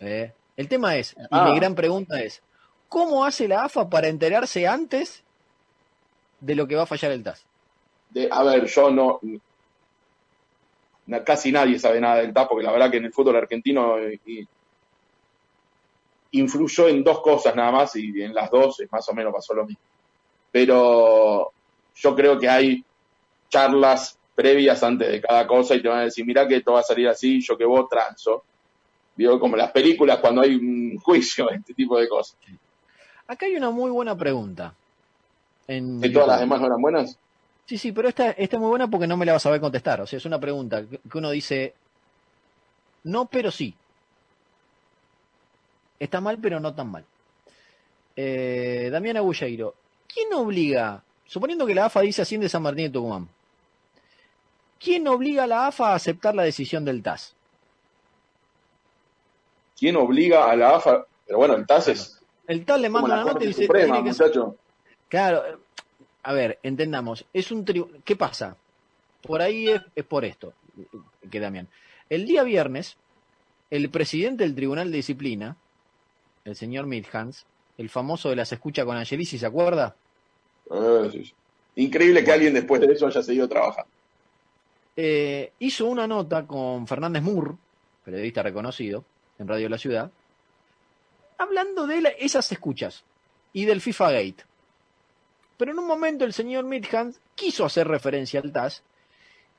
[0.01, 0.33] eh.
[0.57, 1.51] El tema es, y Ah.
[1.51, 2.41] mi gran pregunta es,
[2.89, 5.25] ¿cómo hace la AFA para enterarse antes
[6.41, 7.45] de lo que va a fallar el TAS?
[8.11, 9.21] de- a ver, yo no.
[11.25, 14.19] Casi nadie sabe nada del TAS, porque la verdad que en el fútbol argentino eh,
[14.27, 14.47] y-
[16.33, 19.55] influyó en dos cosas nada más, y en las dos eh, más o menos pasó
[19.55, 19.83] lo mismo.
[20.53, 21.51] Pero
[21.95, 22.85] yo creo que hay
[23.49, 26.81] charlas previas antes de cada cosa y te van a decir, mirá que esto va
[26.81, 28.45] a salir así, yo que vos transo.
[29.17, 32.37] Digo, como las películas cuando hay un juicio, este tipo de cosas.
[33.27, 34.75] Acá hay una muy buena pregunta.
[35.69, 37.19] En ¿Que todas las demás no eran buenas?
[37.67, 39.61] Sí, sí, pero esta, esta es muy buena porque no me la vas a saber
[39.61, 40.01] contestar.
[40.01, 41.75] O sea, es una pregunta que uno dice,
[43.05, 43.75] no, pero sí.
[46.01, 47.05] Está mal, pero no tan mal.
[48.17, 49.75] Eh, Damián Agulleiro,
[50.13, 53.29] ¿quién obliga, suponiendo que la AFA dice así de San Martín de Tucumán,
[54.81, 57.35] ¿quién obliga a la AFA a aceptar la decisión del TAS?
[59.79, 61.05] ¿Quién obliga a la AFA?
[61.27, 64.09] Pero bueno, el TAS es El TAS le manda una nota y dice, Suprema, tiene
[64.11, 64.57] que ser- muchacho.
[65.09, 65.57] Claro, eh,
[66.23, 68.57] a ver, entendamos, es un tri- ¿qué pasa?
[69.23, 70.53] Por ahí es, es por esto,
[71.31, 71.69] que Damián.
[72.09, 72.97] El día viernes,
[73.71, 75.57] el presidente del Tribunal de Disciplina,
[76.45, 77.45] el señor Midhans,
[77.77, 79.97] el famoso de las escuchas con Angelici, ¿se acuerda?
[80.71, 81.35] Eh, sí, sí.
[81.77, 83.91] Increíble que alguien después de eso haya seguido trabajando.
[84.97, 87.57] Eh, hizo una nota con Fernández Mur,
[88.05, 89.05] periodista reconocido
[89.39, 90.11] en Radio La Ciudad,
[91.39, 93.05] hablando de la- esas escuchas
[93.53, 94.45] y del FIFA Gate.
[95.59, 98.85] Pero en un momento el señor Midhans quiso hacer referencia al TAS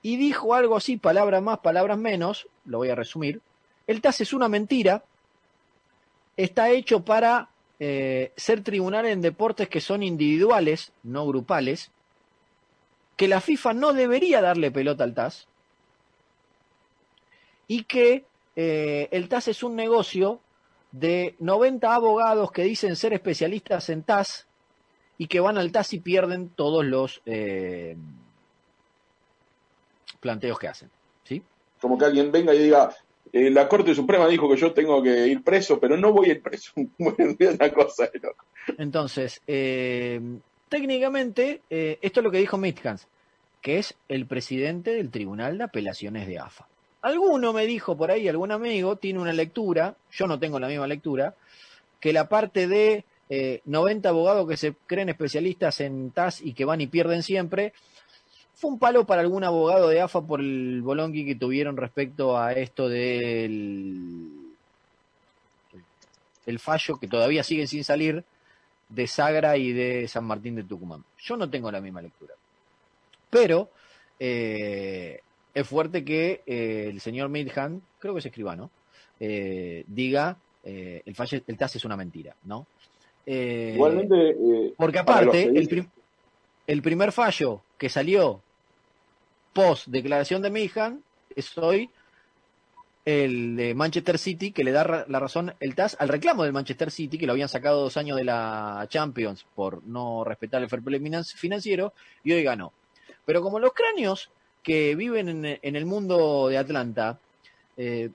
[0.01, 3.41] y dijo algo así, palabras más, palabras menos, lo voy a resumir.
[3.85, 5.03] El TAS es una mentira,
[6.37, 11.91] está hecho para eh, ser tribunal en deportes que son individuales, no grupales,
[13.17, 15.47] que la FIFA no debería darle pelota al TAS
[17.67, 18.25] y que
[18.55, 20.39] eh, el TAS es un negocio
[20.93, 24.48] de 90 abogados que dicen ser especialistas en TAS
[25.19, 27.95] y que van al TAS y pierden todos los eh,
[30.21, 30.89] planteos que hacen.
[31.25, 31.43] ¿sí?
[31.79, 32.95] Como que alguien venga y diga,
[33.33, 36.31] eh, la Corte Suprema dijo que yo tengo que ir preso, pero no voy a
[36.31, 36.71] ir preso.
[36.97, 38.45] bueno, es una cosa de loco.
[38.77, 40.21] Entonces, eh,
[40.69, 43.05] técnicamente, esto es lo que dijo Midhans,
[43.61, 46.65] que es el presidente del Tribunal de Apelaciones de AFA.
[47.01, 50.87] Alguno me dijo por ahí, algún amigo, tiene una lectura, yo no tengo la misma
[50.87, 51.35] lectura,
[51.99, 56.65] que la parte de eh, 90 abogados que se creen especialistas en TAS y que
[56.65, 57.73] van y pierden siempre,
[58.55, 62.53] fue un palo para algún abogado de AFA por el bolonqui que tuvieron respecto a
[62.53, 64.27] esto del
[66.45, 68.23] el fallo que todavía sigue sin salir
[68.89, 71.05] de Sagra y de San Martín de Tucumán.
[71.19, 72.33] Yo no tengo la misma lectura.
[73.29, 73.69] Pero
[74.19, 75.21] eh,
[75.53, 78.71] es fuerte que eh, el señor Midhan, creo que es escribano,
[79.19, 82.67] eh, diga eh, el, fallo, el TAS es una mentira, ¿no?
[83.31, 85.89] Eh, Igualmente, eh, porque aparte, el, dicen- prim-
[86.65, 88.41] el primer fallo que salió
[89.53, 91.03] post declaración de Midhan
[91.35, 91.89] es hoy
[93.05, 96.53] el de Manchester City, que le da ra- la razón el TAS al reclamo del
[96.53, 100.69] Manchester City, que lo habían sacado dos años de la Champions por no respetar el
[100.69, 102.73] fair play finan- financiero, y hoy ganó.
[103.25, 104.29] Pero como los cráneos
[104.63, 107.19] que viven en, en el mundo de Atlanta
[107.77, 108.09] eh,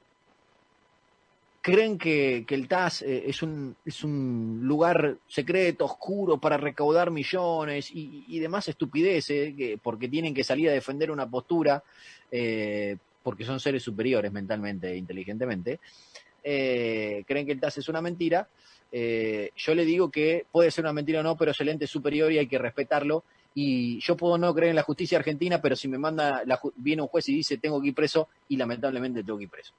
[1.64, 7.10] creen que, que el TAS eh, es, un, es un lugar secreto, oscuro, para recaudar
[7.10, 11.82] millones y, y demás estupideces, que, porque tienen que salir a defender una postura,
[12.30, 15.80] eh, porque son seres superiores mentalmente e inteligentemente,
[16.42, 18.46] eh, creen que el TAS es una mentira.
[18.92, 21.86] Eh, yo le digo que puede ser una mentira o no, pero es el ente
[21.86, 23.24] superior y hay que respetarlo.
[23.54, 27.00] Y yo puedo no creer en la justicia argentina, pero si me manda, la viene
[27.00, 29.72] un juez y dice tengo que ir preso, y lamentablemente tengo que ir preso.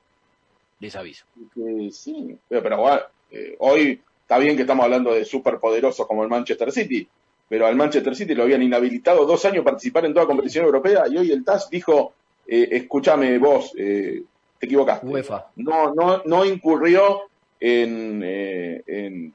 [0.79, 1.25] Les aviso.
[1.53, 3.01] que sí, pero, pero bueno,
[3.31, 7.07] eh, hoy está bien que estamos hablando de superpoderosos como el Manchester City,
[7.47, 11.17] pero al Manchester City lo habían inhabilitado dos años participar en toda competición europea y
[11.17, 12.13] hoy el TAS dijo,
[12.47, 14.23] eh, escúchame vos, eh,
[14.59, 15.05] te equivocaste.
[15.05, 15.47] UEFA.
[15.55, 17.21] No, no, no incurrió
[17.59, 19.33] en, eh, en,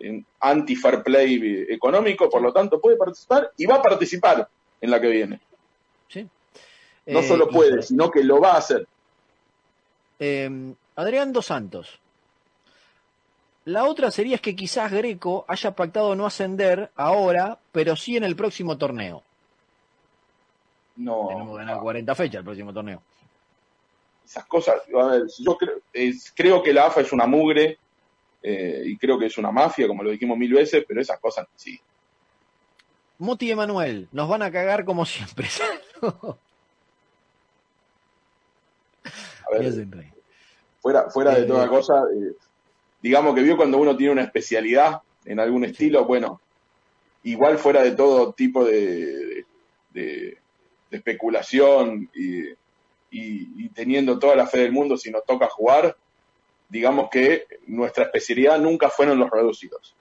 [0.00, 4.48] en anti-fair play económico, por lo tanto puede participar y va a participar
[4.80, 5.40] en la que viene.
[6.08, 6.28] ¿sí?
[7.06, 8.86] No Eh, solo y- puede, sino que lo va a hacer.
[10.18, 11.98] Eh, Adrián Dos Santos.
[13.66, 18.24] La otra sería es que quizás Greco haya pactado no ascender ahora, pero sí en
[18.24, 19.22] el próximo torneo.
[20.96, 23.02] No, Tenemos que ganar 40 fechas el próximo torneo.
[24.24, 27.78] esas cosas, a ver, yo creo, es- creo que la AFA es una mugre
[28.42, 31.46] eh, y creo que es una mafia, como lo dijimos mil veces, pero esas cosas
[31.56, 31.78] sí.
[33.18, 35.48] Moti Emanuel, nos van a cagar como siempre.
[39.46, 39.72] A ver,
[40.80, 42.32] fuera, fuera de Eh, toda cosa, eh,
[43.02, 46.40] digamos que vio cuando uno tiene una especialidad en algún estilo, bueno,
[47.22, 49.44] igual fuera de todo tipo de,
[49.90, 50.38] de-
[50.90, 52.40] de especulación y,
[53.10, 55.96] y- y teniendo toda la fe del mundo, si nos toca jugar,
[56.68, 59.94] digamos que nuestra especialidad nunca fueron los reducidos.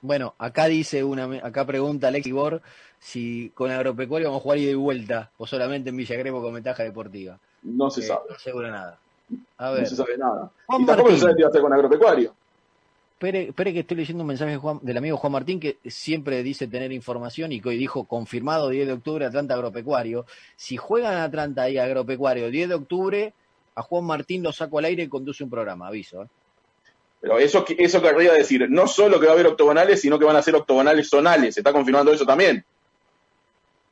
[0.00, 2.60] Bueno, acá dice una, acá pregunta Alex Ibor
[2.98, 6.54] si con agropecuario vamos a jugar ida y vuelta o solamente en Villa Crespo con
[6.54, 7.38] ventaja deportiva.
[7.62, 8.98] No se Eh, sabe, No seguro nada.
[9.58, 10.50] A no ver, se sabe nada.
[10.66, 11.16] Juan y tampoco Martín.
[11.18, 12.34] se sabe qué va a hacer con agropecuario.
[13.14, 16.42] espere, espere que estoy leyendo un mensaje de Juan- del amigo Juan Martín que siempre
[16.42, 20.26] dice tener información y que hoy dijo confirmado 10 de octubre Atlanta Agropecuario.
[20.56, 23.32] Si juegan Atlanta y Agropecuario 10 de octubre,
[23.76, 26.24] a Juan Martín lo saco al aire y conduce un programa, aviso.
[26.24, 26.26] ¿eh?
[27.20, 30.34] Pero eso, eso querría decir, no solo que va a haber octogonales, sino que van
[30.36, 31.54] a ser octogonales zonales.
[31.54, 32.64] Se está confirmando eso también.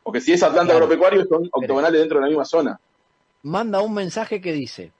[0.02, 0.86] Porque si es Atlanta Claro.
[0.86, 2.80] Agropecuario, son octogonales dentro de la misma zona.
[3.42, 4.92] Manda un mensaje que dice,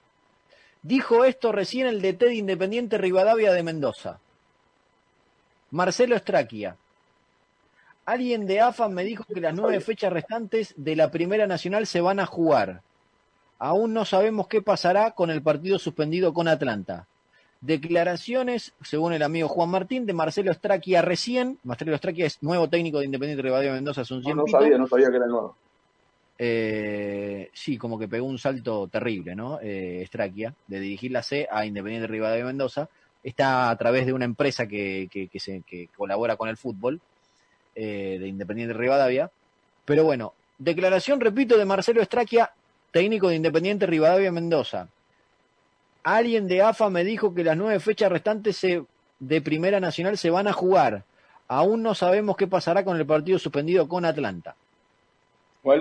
[0.82, 4.18] dijo esto recién el DT de Independiente Rivadavia de Mendoza.
[5.70, 6.76] Marcelo Estraquia.
[8.04, 12.00] Alguien de AFA me dijo que las nueve fechas restantes de la Primera Nacional se
[12.00, 12.82] van a jugar.
[13.58, 17.06] Aún no sabemos qué pasará con el partido suspendido con Atlanta.
[17.60, 21.58] Declaraciones, según el amigo Juan Martín, de Marcelo Estraquia recién.
[21.62, 24.88] Marcelo Estraquia es nuevo técnico de Independiente Rivadavia de Mendoza hace un No, sabía, no
[24.88, 25.56] sabía que era el nuevo.
[26.42, 29.58] Eh, sí, como que pegó un salto terrible, ¿no?
[29.62, 30.08] Eh,
[30.66, 32.88] de dirigir la C a Independiente Rivadavia Mendoza.
[33.22, 35.62] Está a través de una empresa que, que, se,
[35.94, 36.98] colabora con el fútbol
[37.74, 39.30] eh, de Independiente Rivadavia.
[39.84, 42.50] Pero bueno, declaración, repito, de Marcelo Straquia,
[42.90, 44.88] técnico de Independiente Rivadavia Mendoza.
[46.04, 48.82] Alguien de AFA me dijo que las nueve fechas restantes se-
[49.18, 51.04] de Primera Nacional se van a jugar.
[51.48, 54.56] Aún no sabemos qué pasará con el partido suspendido con Atlanta.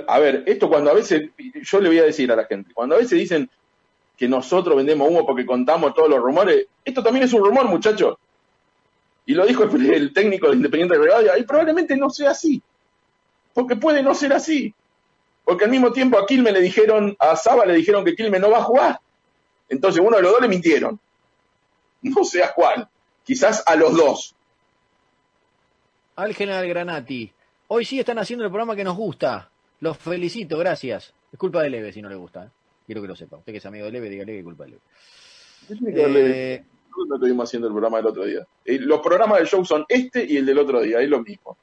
[0.07, 2.95] A ver, esto cuando a veces, yo le voy a decir a la gente, cuando
[2.95, 3.49] a veces dicen
[4.17, 8.17] que nosotros vendemos humo porque contamos todos los rumores, esto también es un rumor, muchachos.
[9.25, 12.61] Y lo dijo el, técnico de Independiente de Rivadavia, y probablemente no sea así.
[13.53, 14.73] Porque puede no ser así.
[15.45, 18.49] Porque al mismo tiempo a Quilme le dijeron, a Saba le dijeron que Quilme no
[18.49, 18.99] va a jugar.
[19.69, 20.99] Entonces uno de los dos le mintieron.
[22.01, 22.89] No sé a cuál.
[23.23, 24.36] Quizás a los dos.
[26.15, 27.32] Al general Granati.
[27.67, 29.49] Hoy sí están haciendo el programa que nos gusta.
[29.82, 31.13] Los felicito, gracias.
[31.32, 32.45] Es culpa de Leve si no le gusta.
[32.45, 32.49] ¿eh?
[32.86, 33.38] Quiero que lo sepa.
[33.38, 34.82] Usted que es amigo de Leve, dígale que es culpa de Leve.
[35.67, 36.53] ¿Qué tiene que verle?
[36.55, 36.63] Eh,
[37.07, 38.45] No estuvimos haciendo el programa del otro día.
[38.65, 41.55] Eh, Los programas del show son este y el del otro día, es lo mismo.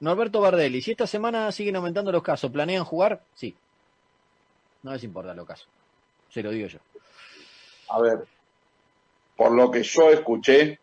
[0.00, 0.80] Norberto Bardelli.
[0.80, 3.22] Si esta semana siguen aumentando los casos, ¿planean jugar?
[3.34, 3.54] Sí.
[4.82, 5.68] No les importa los casos.
[6.30, 6.78] Se lo digo yo.
[7.88, 8.24] A ver,
[9.36, 10.78] por lo que yo escuché,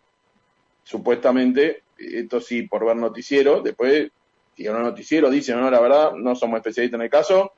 [0.84, 4.12] supuestamente, esto sí, por ver noticiero, después,
[4.58, 7.54] si no noticiero, dicen, no, la verdad, no somos especialistas en el caso,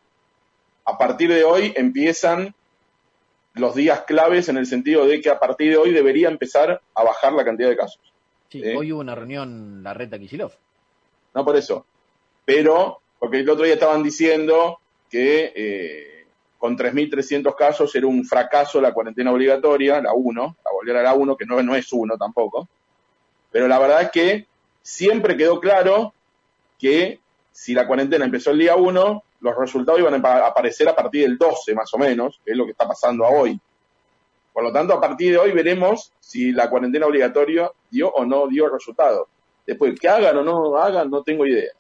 [0.84, 2.54] a partir de hoy empiezan
[3.54, 7.04] los días claves en el sentido de que a partir de hoy debería empezar a
[7.04, 8.02] bajar la cantidad de casos.
[8.50, 8.76] Sí, ¿Eh?
[8.76, 10.52] hoy hubo una reunión la reta Kisilov.
[11.34, 11.86] No por eso.
[12.44, 14.80] Pero, porque el otro día estaban diciendo
[15.10, 16.26] que eh,
[16.58, 21.14] con 3.300 casos era un fracaso la cuarentena obligatoria, la 1, la volver a la
[21.14, 22.68] 1, que no, no es 1 tampoco.
[23.52, 24.48] Pero la verdad es que
[24.82, 26.14] siempre quedó claro
[26.80, 27.20] que
[27.52, 31.24] si la cuarentena empezó el día 1, los resultados iban a apa- aparecer a partir
[31.24, 33.60] del 12 más o menos, que es lo que está pasando hoy.
[34.54, 38.48] Por lo tanto, a partir de hoy veremos si la cuarentena obligatoria dio o no
[38.48, 39.28] dio resultados.
[39.66, 41.72] Después, que hagan o no hagan, no tengo idea.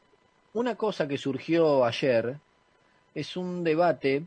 [0.54, 2.38] Una cosa que surgió ayer
[3.16, 4.24] es un debate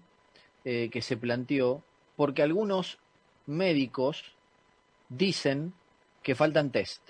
[0.64, 1.82] eh, que se planteó
[2.16, 2.98] porque algunos
[3.46, 4.24] médicos
[5.08, 5.72] dicen
[6.22, 7.02] que faltan test.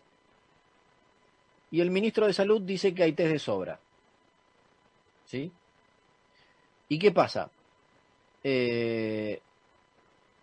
[1.72, 3.80] Y el ministro de Salud dice que hay test de sobra.
[5.24, 5.50] ¿Sí?
[6.88, 7.50] ¿Y qué pasa?
[8.44, 9.40] Eh,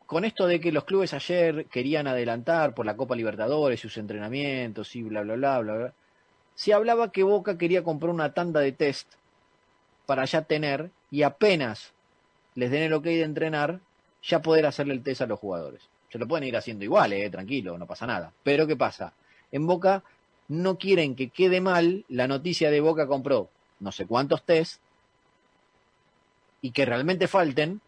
[0.07, 4.95] con esto de que los clubes ayer querían adelantar por la Copa Libertadores sus entrenamientos
[4.95, 5.93] y bla, bla, bla, bla, bla,
[6.55, 9.13] se hablaba que Boca quería comprar una tanda de test
[10.07, 11.93] para ya tener y apenas
[12.55, 13.79] les den el ok de entrenar,
[14.23, 15.87] ya poder hacerle el test a los jugadores.
[16.11, 18.33] Se lo pueden ir haciendo igual, eh, tranquilo, no pasa nada.
[18.41, 19.13] Pero ¿qué pasa?
[19.51, 20.03] En Boca
[20.49, 24.81] no quieren que quede mal la noticia de Boca compró no sé cuántos test
[26.61, 27.79] y que realmente falten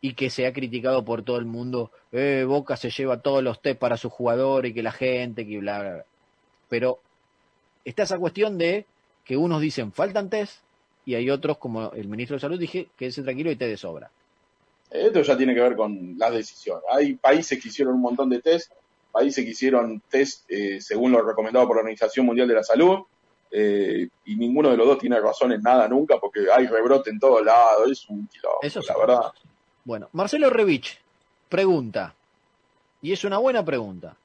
[0.00, 1.90] y que sea criticado por todo el mundo.
[2.12, 5.58] Eh, Boca se lleva todos los test para su jugador y que la gente, que
[5.58, 6.04] bla, bla, bla.
[6.68, 7.00] Pero
[7.84, 8.86] está esa cuestión de
[9.24, 10.60] que unos dicen faltan test
[11.06, 14.10] y hay otros, como el ministro de Salud, dije, quédese tranquilo y te de sobra.
[14.90, 16.84] Esto ya tiene que ver con las decisiones.
[16.90, 18.72] Hay países que hicieron un montón de test,
[19.14, 23.04] países que hicieron test eh, según lo recomendado por la Organización Mundial de la Salud,
[23.50, 27.20] eh, y ninguno de los dos tiene razón en nada nunca porque hay rebrote en
[27.20, 29.00] todos lados, es un quilombo, Eso la sí.
[29.00, 29.32] verdad.
[29.84, 31.00] Bueno, Marcelo Revich
[31.48, 32.14] pregunta,
[33.00, 34.16] y es una buena pregunta.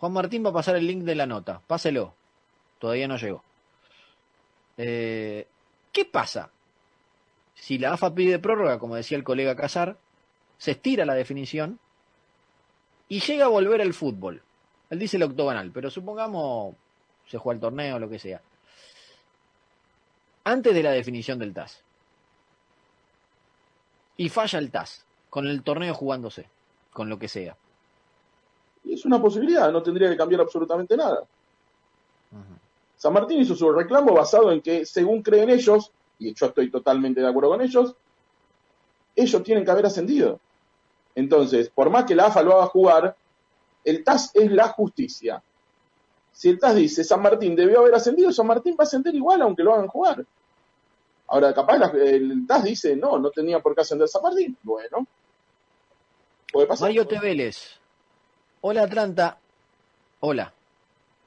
[0.00, 2.14] Juan Martín va a pasar el link de la nota, páselo.
[2.80, 3.44] Todavía no llegó.
[4.76, 5.46] Eh,
[5.92, 6.50] ¿Qué pasa?
[7.54, 9.96] Si la AFA pide prórroga, como decía el colega Casar,
[10.58, 11.78] se estira la definición
[13.14, 14.42] y llega a volver el fútbol.
[14.90, 16.74] Él dice el octogonal, pero supongamos
[17.28, 18.40] se juega el torneo lo que sea.
[20.42, 21.80] Antes de la definición del TAS.
[24.16, 26.48] Y falla el TAS, con el torneo jugándose,
[26.92, 27.56] con lo que sea.
[28.82, 31.22] Y es una posibilidad, no tendría que cambiar absolutamente nada.
[32.96, 37.20] San Martín hizo su reclamo basado en que, según creen ellos, y yo estoy totalmente
[37.20, 37.94] de acuerdo con ellos,
[39.14, 40.40] ellos tienen que haber ascendido.
[41.14, 43.16] Entonces, por más que la AFA lo haga jugar,
[43.84, 45.42] el TAS es la justicia.
[46.32, 49.40] Si el TAS dice San Martín debió haber ascendido, San Martín va a ascender igual
[49.42, 50.24] aunque lo hagan jugar.
[51.28, 54.56] Ahora, capaz la- el TAS dice, no, no tenía por qué ascender San Martín.
[54.62, 55.06] Bueno,
[56.52, 56.88] puede pasar.
[56.88, 57.78] Mario Teveles.
[58.62, 59.38] Hola Atlanta.
[60.20, 60.52] Hola.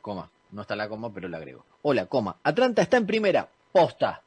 [0.01, 0.29] Coma.
[0.51, 1.63] No está la coma, pero la agrego.
[1.83, 2.38] Hola, coma.
[2.43, 3.47] Atlanta está en primera.
[3.71, 4.21] Posta.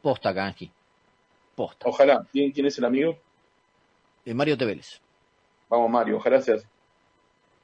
[0.00, 0.70] Posta, Kanji.
[1.54, 1.88] Posta.
[1.88, 2.24] Ojalá.
[2.32, 3.18] ¿Quién, quién es el amigo?
[4.24, 5.00] Eh, Mario Teveles.
[5.68, 6.66] Vamos, Mario, ojalá sea así.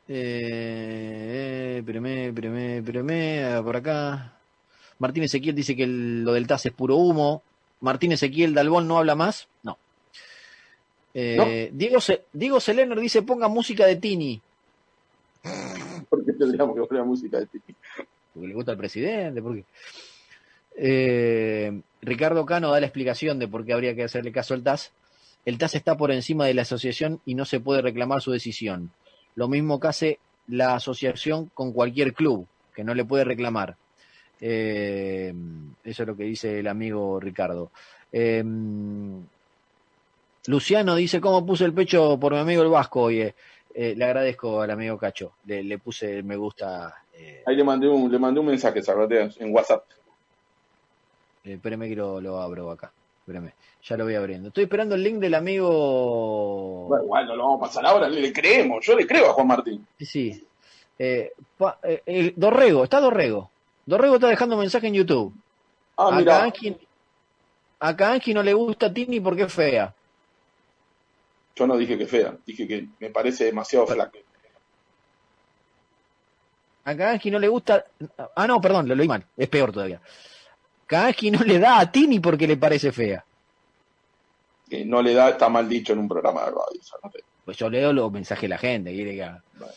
[0.09, 4.33] Eh, espérame, espérame, espérame, ah, por acá.
[4.99, 7.43] Martín Ezequiel dice que el- lo del TAS es puro humo.
[7.81, 9.49] Martín Ezequiel Dalbón no habla más.
[9.63, 9.77] No.
[11.15, 11.99] Eh, Diego,
[12.33, 14.41] Diego Selener dice ponga música de Tini.
[16.09, 17.75] Porque tendríamos que poner música de Titi.
[18.33, 19.43] Porque le gusta al presidente.
[19.43, 19.65] Porque...
[20.77, 24.93] Eh, Ricardo Cano da la explicación de por qué habría que hacerle caso al TAS.
[25.45, 28.91] El TAS está por encima de la asociación y no se puede reclamar su decisión.
[29.35, 30.19] Lo mismo que hace
[30.49, 33.77] la asociación con cualquier club, que no le puede reclamar.
[34.41, 35.35] Eh,
[35.85, 37.71] eso es lo que dice el amigo Ricardo.
[38.13, 38.43] Eh,
[40.47, 43.03] Luciano dice, ¿cómo puse el pecho por mi amigo el Vasco?
[43.03, 43.35] Oye,
[43.75, 45.33] eh, le agradezco al amigo Cacho.
[45.47, 46.95] Le, le puse el me gusta.
[47.47, 48.81] Ahí le mandé un, le mandé un mensaje,
[49.39, 49.85] en WhatsApp.
[51.45, 52.93] Espéreme que lo, lo abro acá.
[53.25, 53.55] Espéreme.
[53.83, 54.49] Ya lo voy abriendo.
[54.49, 56.87] Estoy esperando el link del amigo.
[56.89, 59.47] Bueno, igual no lo vamos a pasar ahora, le, creemos, yo le creo a Juan
[59.47, 59.87] Martín.
[59.99, 60.47] Sí, sí.
[60.99, 63.51] Eh, pa- eh, el Dorrego, está Dorrego.
[63.87, 65.33] Dorrego está dejando mensaje en YouTube.
[65.97, 66.51] Ah, mira,
[67.81, 69.95] a Kanji no le gusta Tini porque es fea.
[71.57, 74.19] yo no dije que fea, dije que me parece demasiado flaca.
[76.85, 77.87] A Kanji no le gusta.
[78.37, 79.25] Ah, no, perdón, lo leí mal.
[79.37, 80.01] Es peor todavía.
[80.87, 83.25] Kanji no le da a Tini porque le parece fea.
[84.69, 86.81] Que no le da, está mal dicho en un programa de radio.
[87.45, 88.93] Pues yo leo los mensajes de la gente.
[88.93, 89.43] que haga.
[89.59, 89.73] Bueno.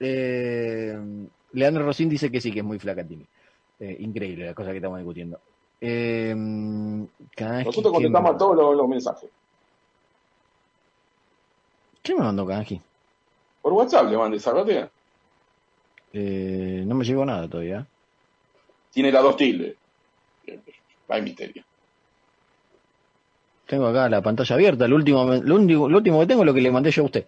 [0.00, 0.98] Eh,
[1.52, 3.26] Leandro Rosín dice que sí, que es muy flaca Tini.
[3.80, 5.40] Eh, increíble la cosa que estamos discutiendo.
[5.80, 6.34] Eh,
[7.36, 9.30] Kanji, Nosotros ¿qué contestamos a todos los, los mensajes.
[12.02, 12.80] ¿Qué me mandó Kanji?
[13.62, 14.90] Por WhatsApp le mandé Zarratea.
[16.12, 17.86] Eh, no me llegó nada todavía.
[18.98, 19.76] Tiene las dos tildes.
[21.06, 21.62] Hay misterio.
[23.64, 24.88] Tengo acá la pantalla abierta.
[24.88, 27.24] Lo último, lo último que tengo es lo que le mandé yo a usted.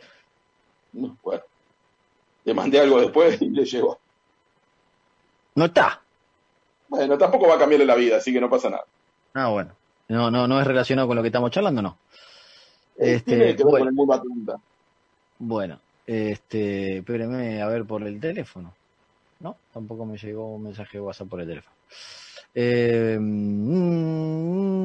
[0.95, 1.43] No, Bueno,
[2.45, 4.01] le mandé algo después y le llegó.
[5.55, 6.03] No está.
[6.89, 8.85] Bueno, tampoco va a cambiarle la vida, así que no pasa nada.
[9.35, 9.71] Ah, bueno.
[10.09, 11.99] No, no, no es relacionado con lo que estamos charlando, no.
[12.99, 13.91] Eh, Este, que bueno.
[13.91, 14.57] el Atlanta.
[15.39, 18.75] Bueno, este, espéreme a ver por el teléfono.
[19.41, 21.75] No, tampoco me llegó un mensaje de WhatsApp por el teléfono.
[22.55, 24.81] Eh, mm,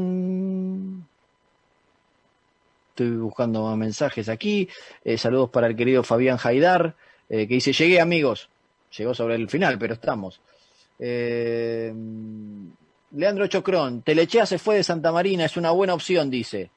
[2.90, 4.70] estoy buscando más mensajes aquí.
[5.04, 6.96] Eh, saludos para el querido Fabián Haidar,
[7.30, 8.50] eh, que dice, llegué amigos.
[8.98, 10.40] Llegó sobre el final, pero estamos.
[13.12, 16.70] Leandro Chocrón, Telechea se fue de Santa Marina, es una buena opción, dice,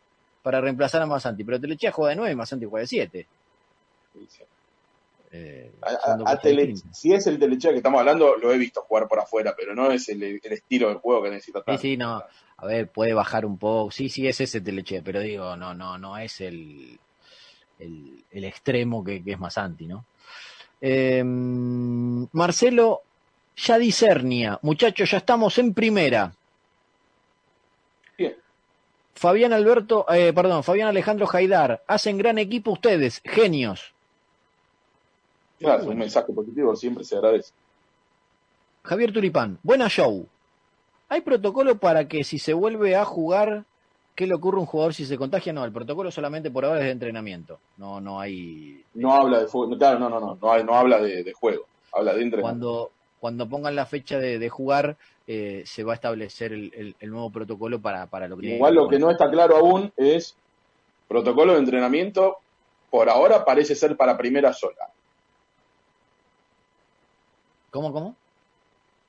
[0.43, 1.45] para reemplazar a Masanti.
[1.45, 3.27] Pero Telechea juega de 9 y Masanti juega de 7.
[4.15, 4.58] Eh, A-
[5.83, 6.99] a- a Tele- distintas.
[6.99, 9.91] si es el Telechea que estamos hablando, lo he visto jugar por afuera, pero no
[9.93, 11.83] es el, el estilo de juego que necesita Sí, Atlanta.
[11.83, 12.23] sí, no.
[12.61, 13.91] A ver, puede bajar un poco.
[13.91, 16.99] Sí, sí, es ese Teleche, pero digo, no, no, no es el,
[17.79, 20.05] el, el extremo que, que es más anti, ¿no?
[20.81, 23.03] Eh, Marcelo
[23.57, 24.59] ya discernia.
[24.63, 26.33] Muchachos, ya estamos en primera.
[28.17, 28.35] Bien.
[29.15, 31.83] Fabián Alberto, eh, perdón, Fabián Alejandro Jaidar.
[31.87, 33.93] Hacen gran equipo ustedes, genios.
[35.59, 37.53] Claro, es un mensaje positivo siempre se agradece.
[38.85, 40.27] Javier Tulipán, buena show.
[41.09, 43.65] ¿Hay protocolo para que si se vuelve a jugar,
[44.15, 45.53] qué le ocurre a un jugador si se contagia?
[45.53, 47.59] No, el protocolo solamente por ahora es de entrenamiento.
[47.77, 48.85] No, no hay.
[48.95, 52.15] No habla de fuego, claro, no, no, no, no, no habla de, de juego, habla
[52.15, 52.67] de entrenamiento.
[52.69, 54.97] Cuando, cuando pongan la fecha de, de jugar,
[55.27, 58.75] eh, se va a establecer el, el- el nuevo protocolo para, para lo que Igual
[58.75, 60.37] lo que no está claro aún es
[61.09, 62.37] protocolo de entrenamiento,
[62.91, 64.93] por ahora parece ser para primera sola.
[67.79, 68.17] ¿Cómo, cómo?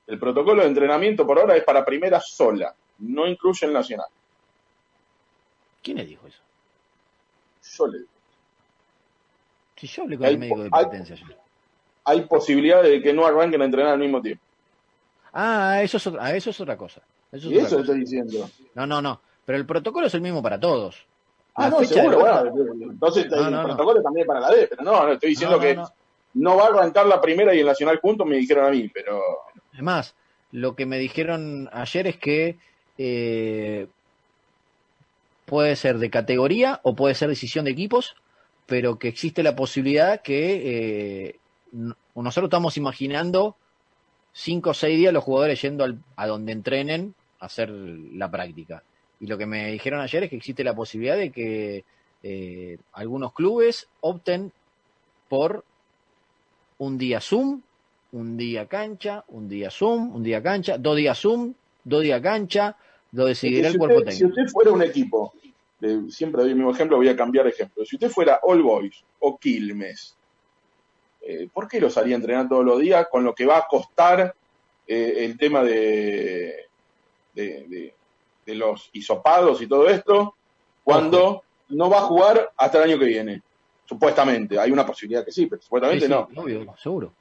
[0.05, 4.05] El protocolo de entrenamiento por ahora es para primera sola, no incluye el nacional.
[5.81, 6.37] ¿Quién le dijo eso?
[7.77, 8.09] Yo le digo.
[9.75, 11.37] Si yo hablé con Hay el médico de hay- competencia ayer.
[12.05, 14.43] Hay posibilidad de que no arranquen a entrenar al mismo tiempo.
[15.33, 17.01] Ah, eso es otra, ah, eso es otra cosa.
[17.31, 17.81] Eso es Y otra eso cosa.
[17.87, 18.49] estoy diciendo.
[18.75, 19.19] No, no, no.
[19.45, 21.07] Pero el protocolo es el mismo para todos.
[21.55, 22.53] Ah, La no, seguro, bueno,
[22.91, 23.63] entonces No, el no, no.
[23.63, 25.75] protocolo también para la D, pero no, no, estoy diciendo que
[26.33, 26.55] no.
[26.57, 29.21] va a arrancar la primera y el nacional juntos, me dijeron a mí, pero
[29.73, 30.15] Es más,
[30.51, 32.57] lo que me dijeron ayer es que
[32.97, 33.87] eh,
[35.45, 38.15] puede ser de categoría o puede ser decisión de equipos,
[38.65, 41.39] pero que existe la posibilidad que eh,
[42.15, 43.55] nosotros estamos imaginando
[44.31, 48.83] cinco o seis días los jugadores yendo al- a donde entrenen a hacer la práctica.
[49.19, 51.83] Y lo que me dijeron ayer es que existe la posibilidad de que
[52.21, 54.51] eh, algunos clubes opten
[55.29, 55.63] por
[56.79, 57.61] un día Zoom,
[58.11, 61.53] un día cancha, un día Zoom, un día cancha, dos días Zoom,
[61.83, 62.75] dos días cancha,
[63.11, 64.41] lo decidirá si el cuerpo usted, si técnico.
[64.41, 65.33] usted fuera un equipo,
[66.09, 67.85] siempre doy el mismo ejemplo, voy a cambiar de ejemplo.
[67.85, 70.15] Si usted fuera All Boys o Quilmes,
[71.21, 74.33] eh, ¿por qué los haría entrenar todos los días con lo que va a costar
[74.87, 76.65] eh, el tema de,
[77.35, 77.93] de, de-
[78.45, 80.33] de los hisopados y todo esto,
[80.83, 83.43] cuando no va a jugar hasta el año que viene?
[83.89, 86.41] Supuestamente, hay una posibilidad que sí, pero supuestamente Sí, sí, no.
[86.43, 87.11] obvio, seguro.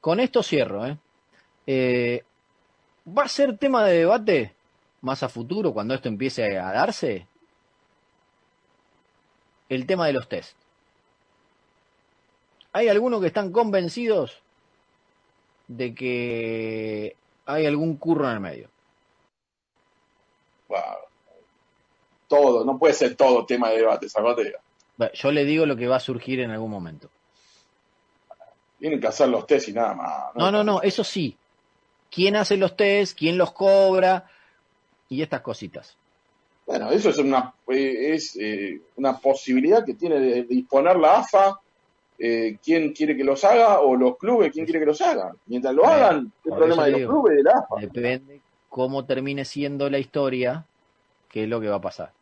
[0.00, 0.96] Con esto cierro, ¿eh?
[1.66, 2.24] Eh,
[3.06, 4.54] ¿Va a ser tema de debate
[5.02, 7.26] más a futuro cuando esto empiece a darse?
[9.68, 10.56] El tema de los test.
[12.72, 14.40] ¿Hay algunos que están convencidos
[15.66, 18.70] de que hay algún curro en el medio?
[20.68, 20.78] Wow.
[22.28, 24.58] Todo, no puede ser todo tema de debate, Zapatea.
[25.14, 27.08] Yo le digo lo que va a surgir en algún momento.
[28.78, 30.34] Tienen que hacer los test y nada más.
[30.34, 31.36] No, no, no, eso sí.
[32.10, 33.18] ¿Quién hace los test?
[33.18, 34.24] ¿Quién los cobra?
[35.08, 35.96] Y estas cositas.
[36.66, 41.58] Bueno, eso es una, eh, es, eh, una posibilidad que tiene de disponer la AFA.
[42.20, 45.36] eh, quién quiere que los haga o los clubes, quién quiere que los hagan.
[45.46, 47.12] Mientras lo Bueno, hagan, ¿qué por problema de los digo.
[47.12, 47.76] clubes de la AFA?
[47.80, 50.66] Depende cómo termine siendo la historia,
[51.28, 52.17] qué es lo que va a pasar.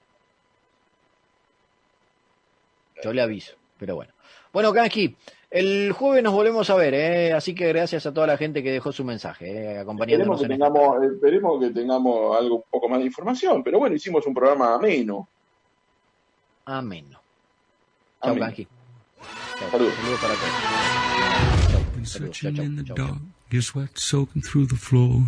[3.03, 4.13] Yo le aviso, pero bueno.
[4.53, 5.17] Bueno, Kanski,
[5.51, 7.33] el jueves nos volvemos a ver, ¿eh?
[7.33, 9.51] así que gracias a toda la gente que dejó su mensaje, ¿eh?
[9.57, 13.63] Esperemos acompañándonos que, en este tengamos, esperemos que tengamos algo un poco más de información,
[13.63, 15.29] pero bueno, hicimos un programa ameno.
[16.65, 17.21] Ameno.
[18.23, 18.37] Chao.
[18.37, 18.51] Chao.
[19.71, 19.95] Saludos.
[19.95, 20.51] Saludos para todos.
[21.71, 21.93] Saludos.
[21.93, 22.97] Chao, searching chao, in the chao.
[22.97, 23.19] dark,
[23.51, 25.23] your sweat soaking through the floor.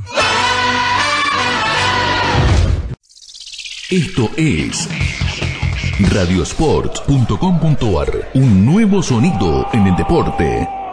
[3.90, 4.86] Esto es
[5.98, 10.87] radiosport.com.ar, un nuevo sonido en el deporte.